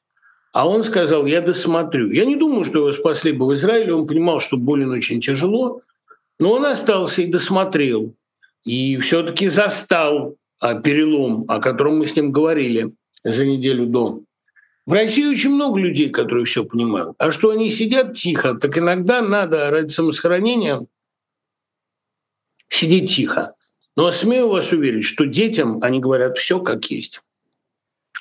[0.52, 2.10] А он сказал, я досмотрю.
[2.10, 3.94] Я не думаю, что его спасли бы в Израиле.
[3.94, 5.80] Он понимал, что болен очень тяжело.
[6.38, 8.14] Но он остался и досмотрел.
[8.64, 12.92] И все-таки застал а, перелом, о котором мы с ним говорили
[13.24, 14.22] за неделю до.
[14.88, 17.14] В России очень много людей, которые все понимают.
[17.18, 20.86] А что они сидят тихо, так иногда надо ради самосохранения
[22.70, 23.54] сидеть тихо.
[23.96, 27.20] Но смею вас уверить, что детям они говорят все как есть.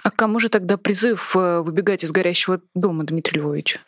[0.03, 3.79] А кому же тогда призыв э, выбегать из горящего дома, Дмитрий Львович?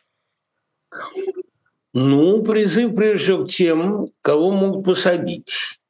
[1.94, 5.82] Ну, призыв прежде всего к тем, кого могут посадить.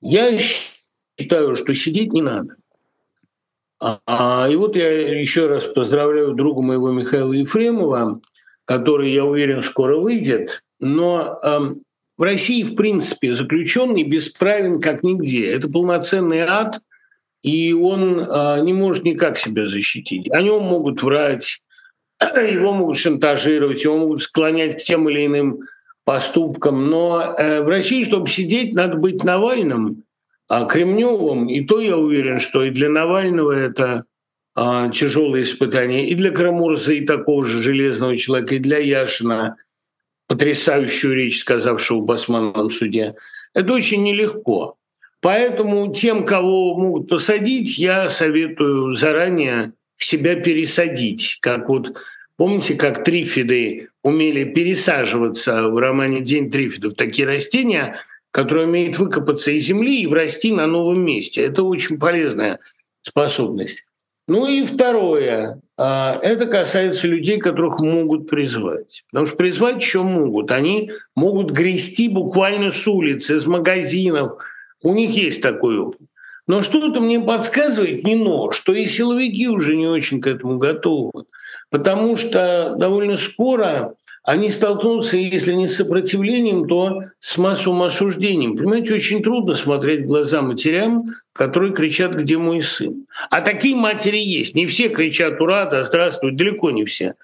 [0.00, 2.56] Я считаю, что сидеть не надо.
[3.78, 8.20] А, а, и вот я еще раз поздравляю друга моего Михаила Ефремова,
[8.64, 10.62] который, я уверен, скоро выйдет.
[10.80, 11.58] Но э,
[12.16, 15.50] в России, в принципе, заключенный бесправен как нигде.
[15.50, 16.80] Это полноценный ад–
[17.46, 20.28] и он а, не может никак себя защитить.
[20.32, 21.60] О нем могут врать,
[22.20, 25.60] его могут шантажировать, его могут склонять к тем или иным
[26.04, 26.90] поступкам.
[26.90, 30.02] Но э, в России, чтобы сидеть, надо быть Навальным,
[30.48, 31.48] а Кремневым.
[31.48, 34.04] И то я уверен, что и для Навального это
[34.54, 39.56] а, тяжелое испытание, и для Крамурза, и такого же железного человека, и для Яшина,
[40.28, 43.16] потрясающую речь, сказавшего в Басманном суде.
[43.54, 44.76] Это очень нелегко.
[45.20, 51.38] Поэтому тем, кого могут посадить, я советую заранее себя пересадить.
[51.40, 51.96] Как вот
[52.36, 57.96] помните, как трифиды умели пересаживаться в романе «День трифидов», такие растения,
[58.36, 61.42] которые умеют выкопаться из земли и врасти на новом месте.
[61.42, 62.58] Это очень полезная
[63.00, 63.86] способность.
[64.28, 69.04] Ну и второе, а, это касается людей, которых могут призвать.
[69.10, 70.50] Потому что призвать еще могут.
[70.50, 74.38] Они могут грести буквально с улицы, из магазинов–
[74.82, 76.00] у них есть такой опыт.
[76.46, 81.24] Но что-то мне подсказывает, не но, что и силовики уже не очень к этому готовы.
[81.70, 83.94] Потому что довольно скоро
[84.26, 88.56] они столкнутся, если не с сопротивлением, то с массовым осуждением.
[88.56, 93.06] Понимаете, очень трудно смотреть в глаза матерям, которые кричат «Где мой сын?».
[93.30, 94.56] А такие матери есть.
[94.56, 97.14] Не все кричат «Ура!», «Да здравствуй!», далеко не все.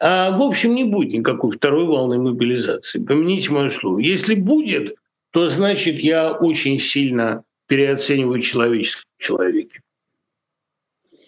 [0.00, 2.98] А, в общем, не будет никакой второй волны мобилизации.
[2.98, 3.98] Помяните мое слово.
[3.98, 4.96] Если будет,
[5.32, 9.82] то значит я очень сильно переоцениваю человечество в человеке.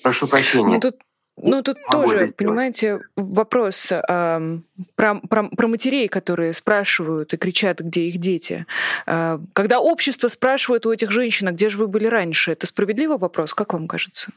[0.03, 0.77] Прошу прощения.
[0.77, 0.95] Ну, тут
[1.43, 2.37] ну, тут Могу тоже, сделать.
[2.37, 4.59] понимаете, вопрос э,
[4.95, 8.67] про, про, про матерей, которые спрашивают и кричат, где их дети.
[9.07, 13.19] Э, когда общество спрашивает у этих женщин, а где же вы были раньше, это справедливый
[13.19, 14.33] вопрос, как вам кажется?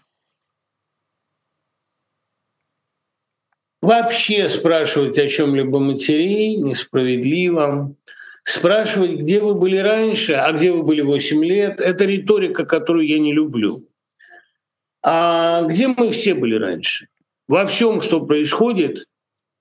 [3.82, 7.94] Вообще спрашивать о чем-либо матерей несправедливо.
[8.46, 13.20] Спрашивать, где вы были раньше, а где вы были 8 лет, это риторика, которую я
[13.20, 13.86] не люблю.
[15.04, 17.08] А где мы все были раньше?
[17.48, 19.06] Во всем, что происходит,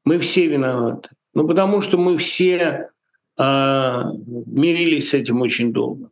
[0.04, 1.08] мы все виноваты.
[1.34, 2.90] Ну, потому что мы все
[3.38, 4.02] э,
[4.46, 6.10] мирились с этим очень долго.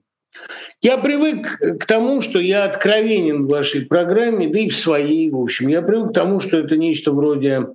[0.82, 5.36] Я привык к тому, что я откровенен в вашей программе, да и в своей, в
[5.36, 5.68] общем.
[5.68, 7.68] Я привык к тому, что это нечто вроде,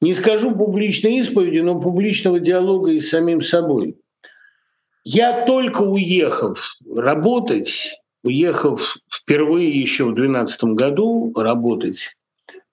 [0.00, 3.96] не скажу публичной исповеди, но публичного диалога и с самим собой.
[5.04, 12.16] Я только уехав работать, уехав впервые еще в 2012 году работать,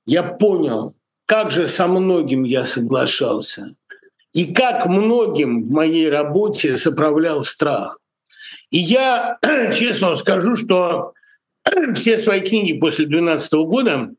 [0.05, 0.95] я понял,
[1.25, 3.75] как же со многим я соглашался,
[4.33, 7.99] и как многим в моей работе соправлял страх.
[8.69, 9.37] И я
[9.73, 11.13] честно скажу, что
[11.95, 14.11] все свои книги после 2012 года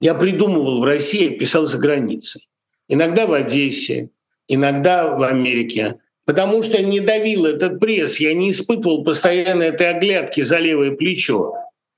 [0.00, 2.48] я придумывал в России, писал за границей.
[2.88, 4.10] Иногда в Одессе,
[4.48, 6.00] иногда в Америке.
[6.30, 11.56] Потому что не давил этот пресс, я не испытывал постоянно этой оглядки за левое плечо.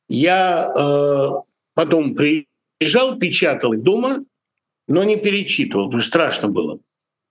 [0.09, 1.29] Я э,
[1.75, 4.25] потом приезжал, печатал дома,
[4.89, 6.79] но не перечитывал, потому что страшно было.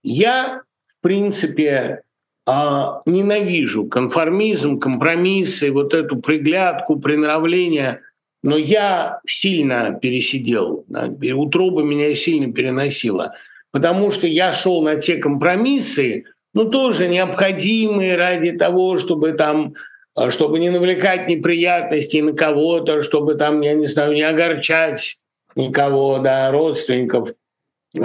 [0.04, 2.04] Я, в принципе,
[2.45, 8.02] а, ненавижу конформизм, компромиссы, вот эту приглядку, приноровление.
[8.43, 13.34] Но я сильно пересидел, утроба меня сильно переносила,
[13.72, 19.74] потому что я шел на те компромиссы, ну тоже необходимые ради того, чтобы там
[20.14, 25.18] а, чтобы не навлекать неприятностей на кого-то, чтобы там, я не знаю, не огорчать
[25.56, 27.30] никого, да, родственников,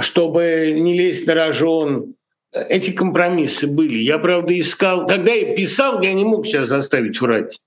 [0.00, 2.14] чтобы не лезть на рожон
[2.52, 3.98] эти компромиссы были.
[3.98, 5.06] Я, правда, искал...
[5.06, 7.60] Когда я писал, я не мог себя заставить врать.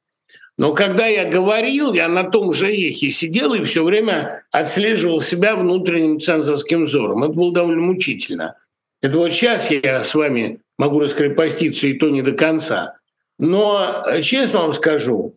[0.57, 5.55] Но когда я говорил, я на том же эхе сидел и все время отслеживал себя
[5.55, 7.23] внутренним цензорским взором.
[7.23, 8.57] Это было довольно мучительно.
[9.01, 12.95] Это вот сейчас я с вами могу раскрепоститься, и то не до конца.
[13.37, 15.35] Но, честно вам скажу,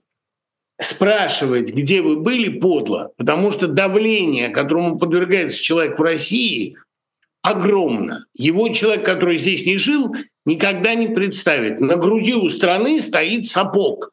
[0.81, 6.79] спрашивать, где вы были, подло, потому что давление, которому подвергается человек в России–
[7.43, 8.27] огромно.
[8.35, 10.15] Его человек, который здесь не жил,
[10.47, 11.81] никогда не представит.
[11.81, 14.13] На груди у страны стоит сапог.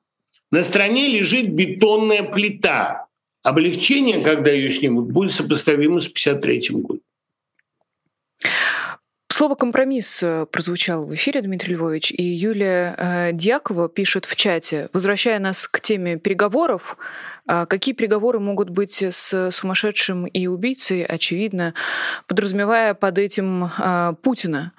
[0.51, 3.05] На стране лежит бетонная плита.
[3.43, 7.01] Облегчение, когда ее снимут, будет сопоставимо с 1953 годом.
[9.39, 14.89] Слово «компромисс» э, прозвучало в эфире, Дмитрий Львович, и Юлия э, Дьякова пишет в чате,
[14.91, 16.97] возвращая нас к теме переговоров,
[17.47, 21.73] э, какие переговоры могут быть с сумасшедшим и убийцей, очевидно,
[22.27, 23.69] подразумевая под этим
[24.23, 24.73] Путина.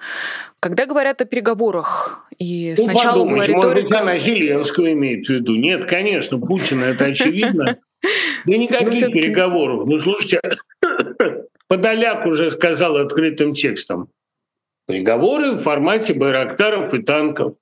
[0.59, 5.29] Когда говорят о переговорах, и ну, сначала подумать, говорит может быть, она Зеленского имеет в
[5.31, 5.55] виду.
[5.55, 7.79] Нет, конечно, Путина, это очевидно.
[8.45, 9.87] Да никаких переговоров.
[9.87, 10.39] Ну, слушайте,
[11.67, 14.09] Подоляк уже сказал открытым текстом.
[14.91, 17.55] Переговоры в формате байрактаров и танков.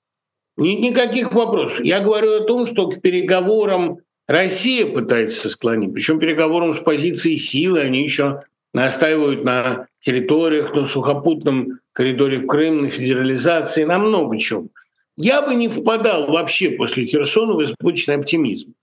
[0.58, 1.80] Никаких вопросов.
[1.86, 5.94] Я говорю о том, что к переговорам Россия пытается склонить.
[5.94, 8.42] Причем переговорам с позиции силы они еще
[8.74, 14.72] настаивают на территориях, на сухопутном коридоре в Крым, на федерализации, на много чем.
[15.16, 18.74] Я бы не впадал вообще после Херсона в избыточный оптимизм.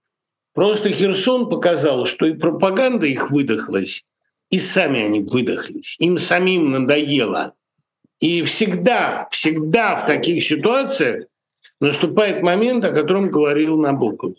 [0.54, 4.04] Просто Херсон показал, что и пропаганда их выдохлась,
[4.50, 5.96] и сами они выдохлись.
[5.98, 7.55] Им самим надоело
[8.20, 11.26] и всегда, всегда в таких ситуациях
[11.80, 14.34] наступает момент, о котором говорил Набоков.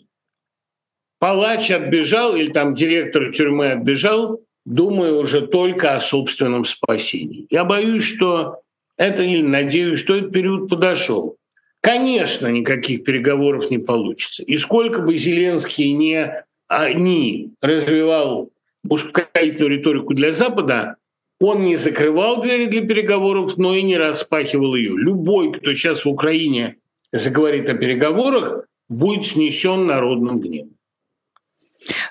[1.18, 7.46] Палач отбежал или там директор тюрьмы отбежал, думая уже только о собственном спасении.
[7.50, 8.60] Я боюсь, что
[8.96, 11.36] это или надеюсь, что этот период подошел.
[11.80, 14.42] Конечно, никаких переговоров не получится.
[14.42, 18.50] И сколько бы Зеленский не, а, не развивал
[18.88, 20.96] успокоительную риторику для Запада,
[21.40, 24.96] он не закрывал двери для переговоров, но и не распахивал ее.
[24.96, 26.76] Любой, кто сейчас в Украине
[27.12, 30.78] заговорит о переговорах, будет снесен народным гневом.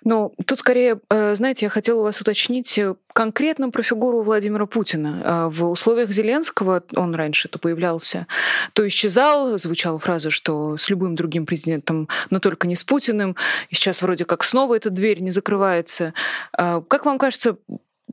[0.03, 4.65] Ну, тут скорее, э, знаете, я хотела у вас уточнить э, конкретно про фигуру Владимира
[4.65, 5.21] Путина.
[5.23, 8.28] А в условиях Зеленского он раньше то появлялся,
[8.73, 13.36] то исчезал, звучала фраза, что с любым другим президентом, но только не с Путиным.
[13.69, 16.13] И сейчас вроде как снова эта дверь не закрывается.
[16.53, 17.57] Как вам кажется,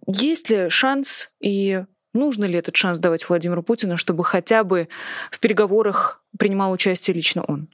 [0.06, 4.88] есть ли шанс и нужно ли этот шанс давать Владимиру Путину, чтобы хотя бы
[5.30, 7.68] в переговорах принимал участие лично он?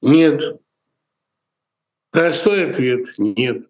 [0.00, 0.60] Нет.
[2.10, 3.66] Простой ответ– нет.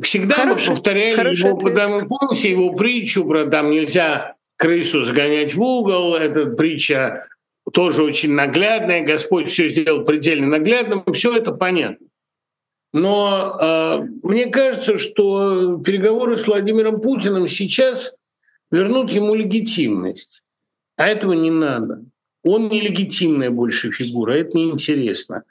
[0.00, 1.90] Всегда хороший, мы повторяли хороший его, ответ.
[1.90, 7.28] вы помните его притчу про там нельзя крысу загонять в угол, эта притча
[7.72, 12.06] тоже очень наглядная, Господь все сделал предельно наглядным, все это понятно.
[12.92, 18.14] Но э, мне кажется, что переговоры с Владимиром Путиным сейчас
[18.70, 20.42] вернут ему легитимность.
[20.96, 22.04] А этого не надо.
[22.44, 25.44] Он нелегитимная больше фигура, это неинтересно.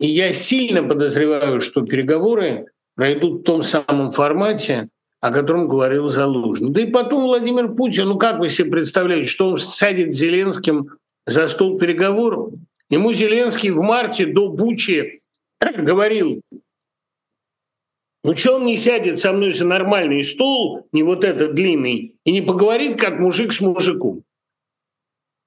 [0.00, 4.88] И я сильно подозреваю, что переговоры пройдут в том самом формате,
[5.20, 6.70] о котором говорил Залужный.
[6.70, 10.90] Да и потом Владимир Путин, ну как вы себе представляете, что он сядет с Зеленским
[11.26, 12.52] за стол переговоров?
[12.88, 15.20] Ему Зеленский в марте до Бучи
[15.60, 16.40] говорил,
[18.24, 22.32] ну что он не сядет со мной за нормальный стол, не вот этот длинный, и
[22.32, 24.24] не поговорит, как мужик с мужиком?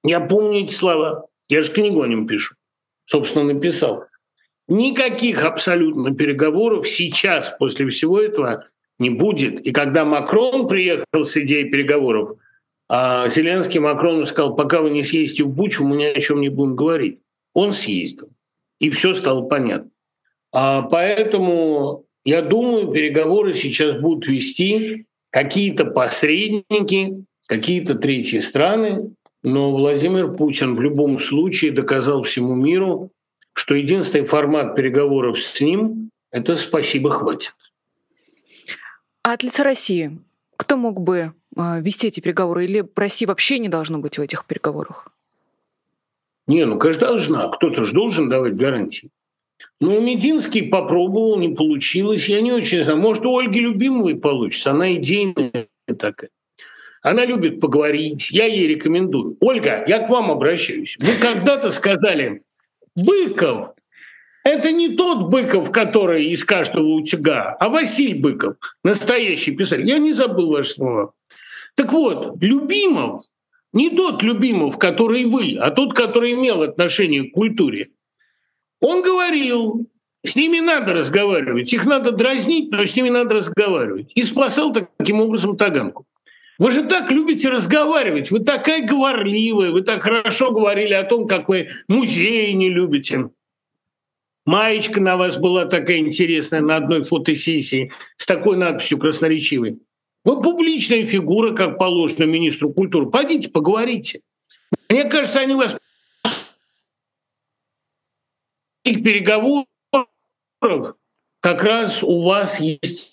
[0.04, 1.26] Я помню эти слова.
[1.48, 2.54] Я же книгу о нем пишу.
[3.04, 4.04] Собственно, написал.
[4.68, 8.66] Никаких абсолютно переговоров сейчас, после всего этого,
[8.98, 9.60] не будет.
[9.66, 12.38] И когда Макрон приехал с идеей переговоров,
[12.88, 16.48] а Зеленский Макрону сказал, пока вы не съездите в Бучу, мы ни о чем не
[16.48, 17.20] будем говорить.
[17.54, 18.30] Он съездил.
[18.80, 19.90] И все стало понятно.
[20.52, 30.32] А поэтому я думаю, переговоры сейчас будут вести какие-то посредники, какие-то третьи страны, но Владимир
[30.34, 33.10] Путин в любом случае доказал всему миру,
[33.54, 37.54] что единственный формат переговоров с ним– это «спасибо, хватит».
[39.24, 40.18] А от лица России
[40.62, 42.64] кто мог бы а, вести эти переговоры?
[42.64, 45.08] Или России вообще не должно быть в этих переговорах?
[46.46, 47.48] Не, ну, конечно, должна.
[47.48, 49.10] Кто-то же должен давать гарантии.
[49.82, 52.28] Но Мединский попробовал, не получилось.
[52.28, 53.00] Я не очень знаю.
[53.00, 54.70] Может, у Ольги Любимовой получится.
[54.70, 55.66] Она идейная
[55.98, 56.30] такая.
[57.02, 58.30] Она любит поговорить.
[58.30, 59.36] Я ей рекомендую.
[59.40, 60.96] Ольга, я к вам обращаюсь.
[61.00, 62.44] Вы когда-то сказали,
[62.94, 63.74] Быков–
[64.44, 68.54] это не тот Быков, который из каждого утюга, а Василий Быков,
[68.84, 69.88] настоящий писатель.
[69.88, 71.12] Я не забыл ваши слова.
[71.74, 73.22] Так вот, Любимов
[73.72, 77.88] не тот Любимов, который вы, а тот, который имел отношение к культуре.
[78.82, 79.88] Он говорил,
[80.24, 84.10] с ними надо разговаривать, их надо дразнить, но с ними надо разговаривать.
[84.16, 86.04] И спасал таким образом Таганку.
[86.58, 91.48] Вы же так любите разговаривать, вы такая говорливая, вы так хорошо говорили о том, как
[91.48, 93.30] вы музеи не любите.
[94.44, 99.78] Маечка на вас была такая интересная на одной фотосессии с такой надписью красноречивой.
[100.24, 103.10] Вы публичная фигура, как положено министру культуры.
[103.10, 104.22] Пойдите, поговорите.
[104.88, 105.76] Мне кажется, они вас
[108.84, 109.66] переговорах
[111.40, 113.12] как раз у вас есть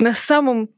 [0.00, 0.68] На самом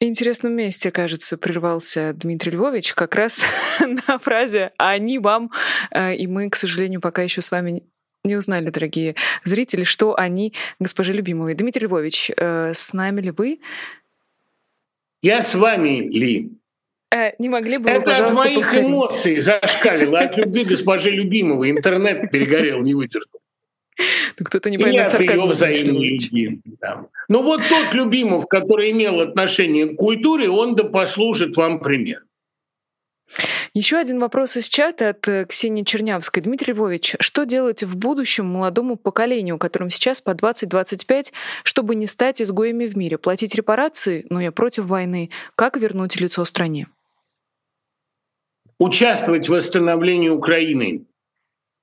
[0.00, 3.44] интересном месте, кажется, прервался Дмитрий Львович как раз
[3.80, 5.52] на фразе «А «они вам»,
[5.92, 7.84] э, и мы, к сожалению, пока еще с вами
[8.24, 9.14] не узнали, дорогие
[9.44, 11.54] зрители, что они госпожи любимые.
[11.54, 13.60] Дмитрий Львович, э, с нами ли вы?
[15.22, 16.50] Я с вами ли?
[17.10, 18.88] Э, не могли бы Это вы, пожалуйста, от моих повторить?
[18.88, 21.68] эмоций зашкалило, от любви госпожи любимого.
[21.70, 23.40] Интернет перегорел, не выдержал.
[24.38, 26.60] Ну, кто-то не поймет любви.
[26.80, 27.06] да.
[27.28, 32.22] Ну вот тот Любимов, который имел отношение к культуре, он да послужит вам пример.
[33.78, 36.42] Еще один вопрос из чата от э, Ксении Чернявской.
[36.42, 42.42] Дмитрий Львович, что делать в будущем молодому поколению, которым сейчас по 20-25, чтобы не стать
[42.42, 43.18] изгоями в мире?
[43.18, 45.30] Платить репарации, но я против войны.
[45.54, 46.88] Как вернуть лицо стране?
[48.80, 51.06] Участвовать в восстановлении Украины.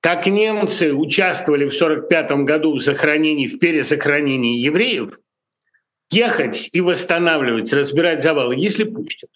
[0.02, 5.18] Как немцы участвовали в 1945 году в захоронении, в перезахоронении евреев,
[6.12, 9.30] ехать и восстанавливать, разбирать завалы, если пустят.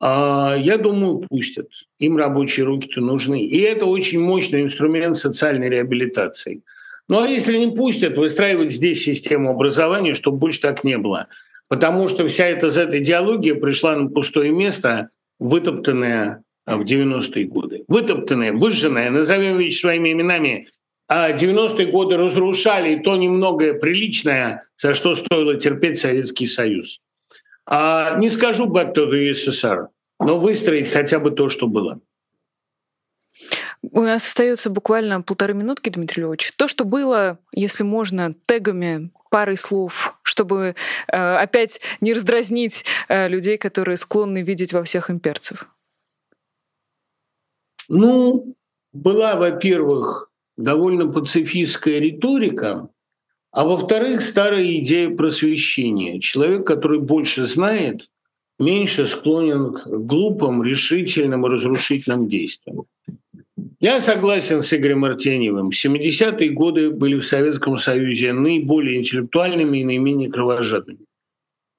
[0.00, 1.68] А, Я думаю, пустят.
[1.98, 3.42] Им рабочие руки-то нужны.
[3.42, 6.62] И это очень мощный инструмент социальной реабилитации.
[7.08, 11.26] Ну а если не пустят, выстраивать здесь систему образования, чтобы больше так не было.
[11.68, 17.84] Потому что вся эта Z-идеология пришла на пустое место, вытоптанная в 90-е годы.
[17.88, 20.68] Вытоптанная, выжженная, назовем вещи своими именами.
[21.08, 27.00] А 90-е годы разрушали то немногое приличное, за что стоило терпеть Советский Союз.
[27.70, 29.86] А не скажу back to the USSR,
[30.18, 32.00] но выстроить хотя бы то, что было.
[33.82, 36.52] У нас остается буквально полторы минутки, Дмитрий Львович.
[36.56, 40.74] То, что было, если можно, тегами, парой слов, чтобы
[41.06, 45.66] э, опять не раздразнить э, людей, которые склонны видеть во всех имперцев.
[47.88, 48.56] Ну,
[48.92, 52.90] была, во-первых, довольно пацифистская риторика,
[53.52, 56.20] а во-вторых, старая идея просвещения.
[56.20, 58.08] Человек, который больше знает,
[58.58, 62.84] меньше склонен к глупым, решительным и разрушительным действиям.
[63.80, 65.70] Я согласен с Игорем Артеньевым.
[65.70, 71.06] 70-е годы были в Советском Союзе наиболее интеллектуальными и наименее кровожадными.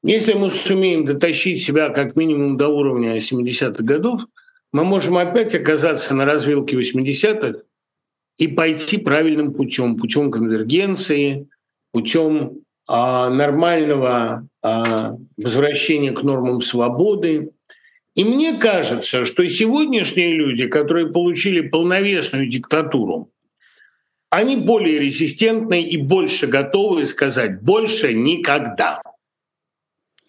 [0.03, 4.21] Если мы сумеем дотащить себя как минимум до уровня 70-х годов,
[4.73, 7.59] мы можем опять оказаться на развилке 80-х
[8.37, 11.47] и пойти правильным путем, путем конвергенции,
[11.91, 17.51] путем а, нормального а, возвращения к нормам свободы.
[18.15, 23.31] И мне кажется, что сегодняшние люди, которые получили полновесную диктатуру,
[24.29, 29.01] они более резистентны и больше готовы сказать «больше никогда».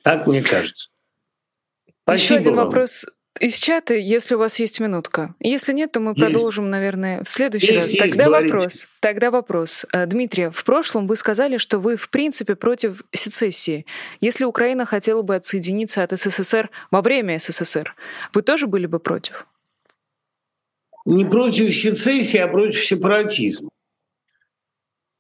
[0.03, 0.91] Так мне кажется.
[2.03, 2.65] Спасибо Еще один вам.
[2.67, 3.07] вопрос
[3.41, 5.35] из чата, если у вас есть минутка.
[5.41, 7.99] Если нет, то мы продолжим, наверное, в следующий есть, раз.
[7.99, 8.55] Тогда говорите.
[8.55, 8.87] вопрос.
[9.01, 9.87] Тогда вопрос.
[9.93, 13.87] Э, Дмитрий, в прошлом вы сказали, что вы в принципе против сецессии.
[14.21, 17.95] Если Украина хотела бы отсоединиться от СССР во время СССР,
[18.35, 19.47] вы тоже были бы против?
[21.05, 23.71] Не против сецессии, а против сепаратизма.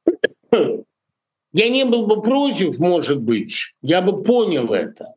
[1.52, 5.14] Я не был бы против, может быть, я бы понял это.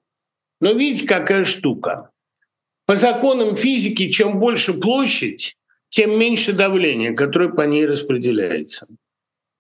[0.60, 2.10] Но видите, какая штука.
[2.86, 5.58] По законам физики, чем больше площадь,
[5.90, 8.88] тем меньше давление, которое по ней распределяется.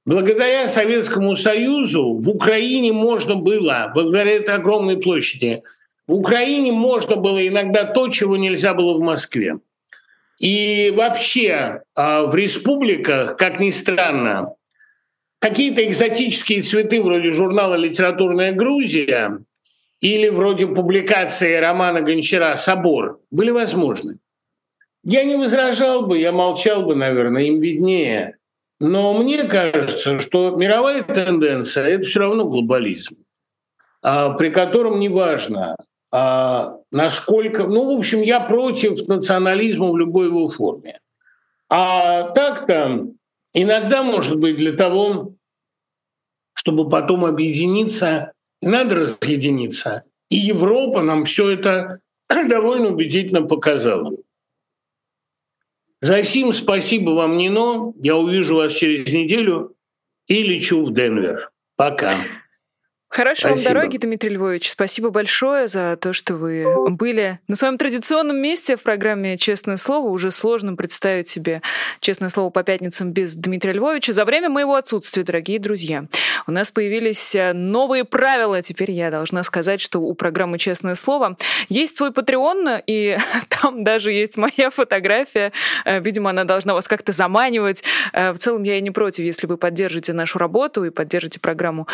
[0.06, 5.64] Благодаря Советскому Союзу в Украине можно было, благодаря этой огромной площади,
[6.08, 9.58] в Украине можно было иногда то, чего нельзя было в Москве.
[10.38, 14.54] И вообще а, в республиках, как ни странно,
[15.40, 19.40] какие-то экзотические цветы вроде журнала «Литературная Грузия»
[20.06, 24.20] или вроде публикации романа Гончара «Собор» были возможны.
[25.04, 28.38] Я не возражал бы, я молчал бы, наверное, им виднее.
[28.80, 33.16] Но мне кажется, что мировая тенденция– это все равно глобализм,
[34.04, 35.76] а, при котором неважно,
[36.12, 37.64] а, насколько…
[37.64, 41.00] Ну, в общем, я против национализма в любой его форме.
[41.68, 43.08] А так-то
[43.56, 45.34] иногда, может быть, для того,
[46.54, 48.34] чтобы потом объединиться,
[48.66, 50.04] надо разъединиться.
[50.30, 54.16] И Европа нам все это довольно убедительно показала.
[56.02, 57.94] За сим спасибо вам, Нино.
[58.02, 59.76] Я увижу вас через неделю
[60.28, 61.52] и лечу в Денвер.
[61.76, 62.12] Пока.
[63.16, 64.72] Хорошо вам дороги, Дмитрий Львович.
[64.72, 70.10] Спасибо большое за то, что вы были на своем традиционном месте в программе «Честное слово».
[70.10, 71.62] Уже сложно представить себе
[72.02, 74.12] «Честное слово» по пятницам без Дмитрия Львовича.
[74.12, 76.04] За время моего отсутствия, дорогие друзья,
[76.46, 78.62] у нас появились э, новые правила.
[78.62, 81.38] Теперь я должна сказать, что у программы «Честное слово»
[81.70, 83.18] есть свой Patreon, и
[83.62, 85.54] там даже есть моя фотография.
[85.86, 87.82] Э, видимо, она должна вас как-то заманивать.
[88.12, 91.88] Э, в целом, я и не против, если вы поддержите нашу работу и поддержите программу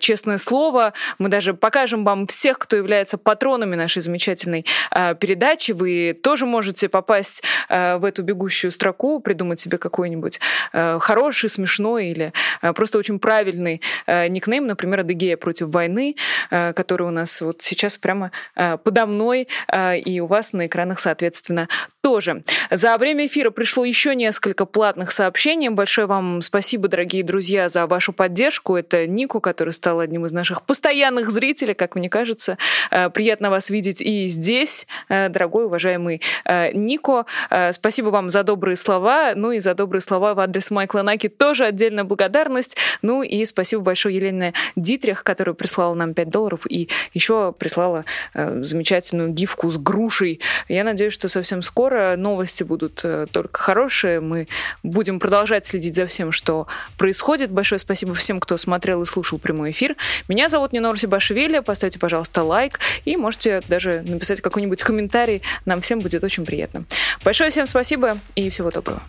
[0.00, 0.92] «Честное слово» Пескова.
[1.18, 5.72] Мы даже покажем вам всех, кто является патронами нашей замечательной э, передачи.
[5.72, 10.40] Вы тоже можете попасть э, в эту бегущую строку, придумать себе какой-нибудь
[10.72, 16.16] э, хороший, смешной или э, просто очень правильный э, никнейм, например, «Адыгея против войны»,
[16.50, 20.66] э, который у нас вот сейчас прямо э, подо мной э, и у вас на
[20.66, 21.68] экранах, соответственно,
[22.02, 22.44] тоже.
[22.70, 25.68] За время эфира пришло еще несколько платных сообщений.
[25.68, 28.76] Большое вам спасибо, дорогие друзья, за вашу поддержку.
[28.76, 32.58] Это Нику, который стал одним из наших постоянных зрителей, как мне кажется.
[32.90, 37.26] Э, приятно вас видеть и здесь, э, дорогой, уважаемый э, Нико.
[37.72, 39.32] Спасибо вам за добрые слова.
[39.34, 42.76] Ну и за добрые слова в адрес Майкла Наки тоже отдельная благодарность.
[43.02, 49.30] Ну и спасибо большое Елене Дитрих, которая прислала нам 5 долларов и еще прислала замечательную
[49.30, 50.40] гифку с грушей.
[50.68, 54.20] Я надеюсь, что совсем скоро новости будут только хорошие.
[54.20, 54.48] Мы
[54.82, 56.66] будем продолжать следить за всем, что
[56.98, 57.50] происходит.
[57.50, 59.96] Большое спасибо всем, кто смотрел и слушал прямой эфир.
[60.28, 61.60] Меня зовут Нинор Сибашвили.
[61.60, 65.42] Поставьте, пожалуйста, лайк и можете даже написать какой-нибудь комментарий.
[65.64, 66.84] Нам всем будет очень приятно.
[67.24, 69.02] Большое всем спасибо и всего доброго.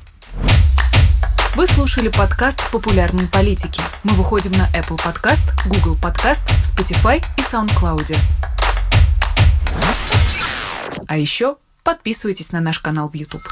[1.55, 3.82] Вы слушали подкаст «Популярные политики».
[4.03, 8.15] Мы выходим на Apple Podcast, Google Podcast, Spotify и SoundCloud.
[11.07, 11.57] А еще
[11.88, 13.47] Подписывайтесь на наш канал в YouTube.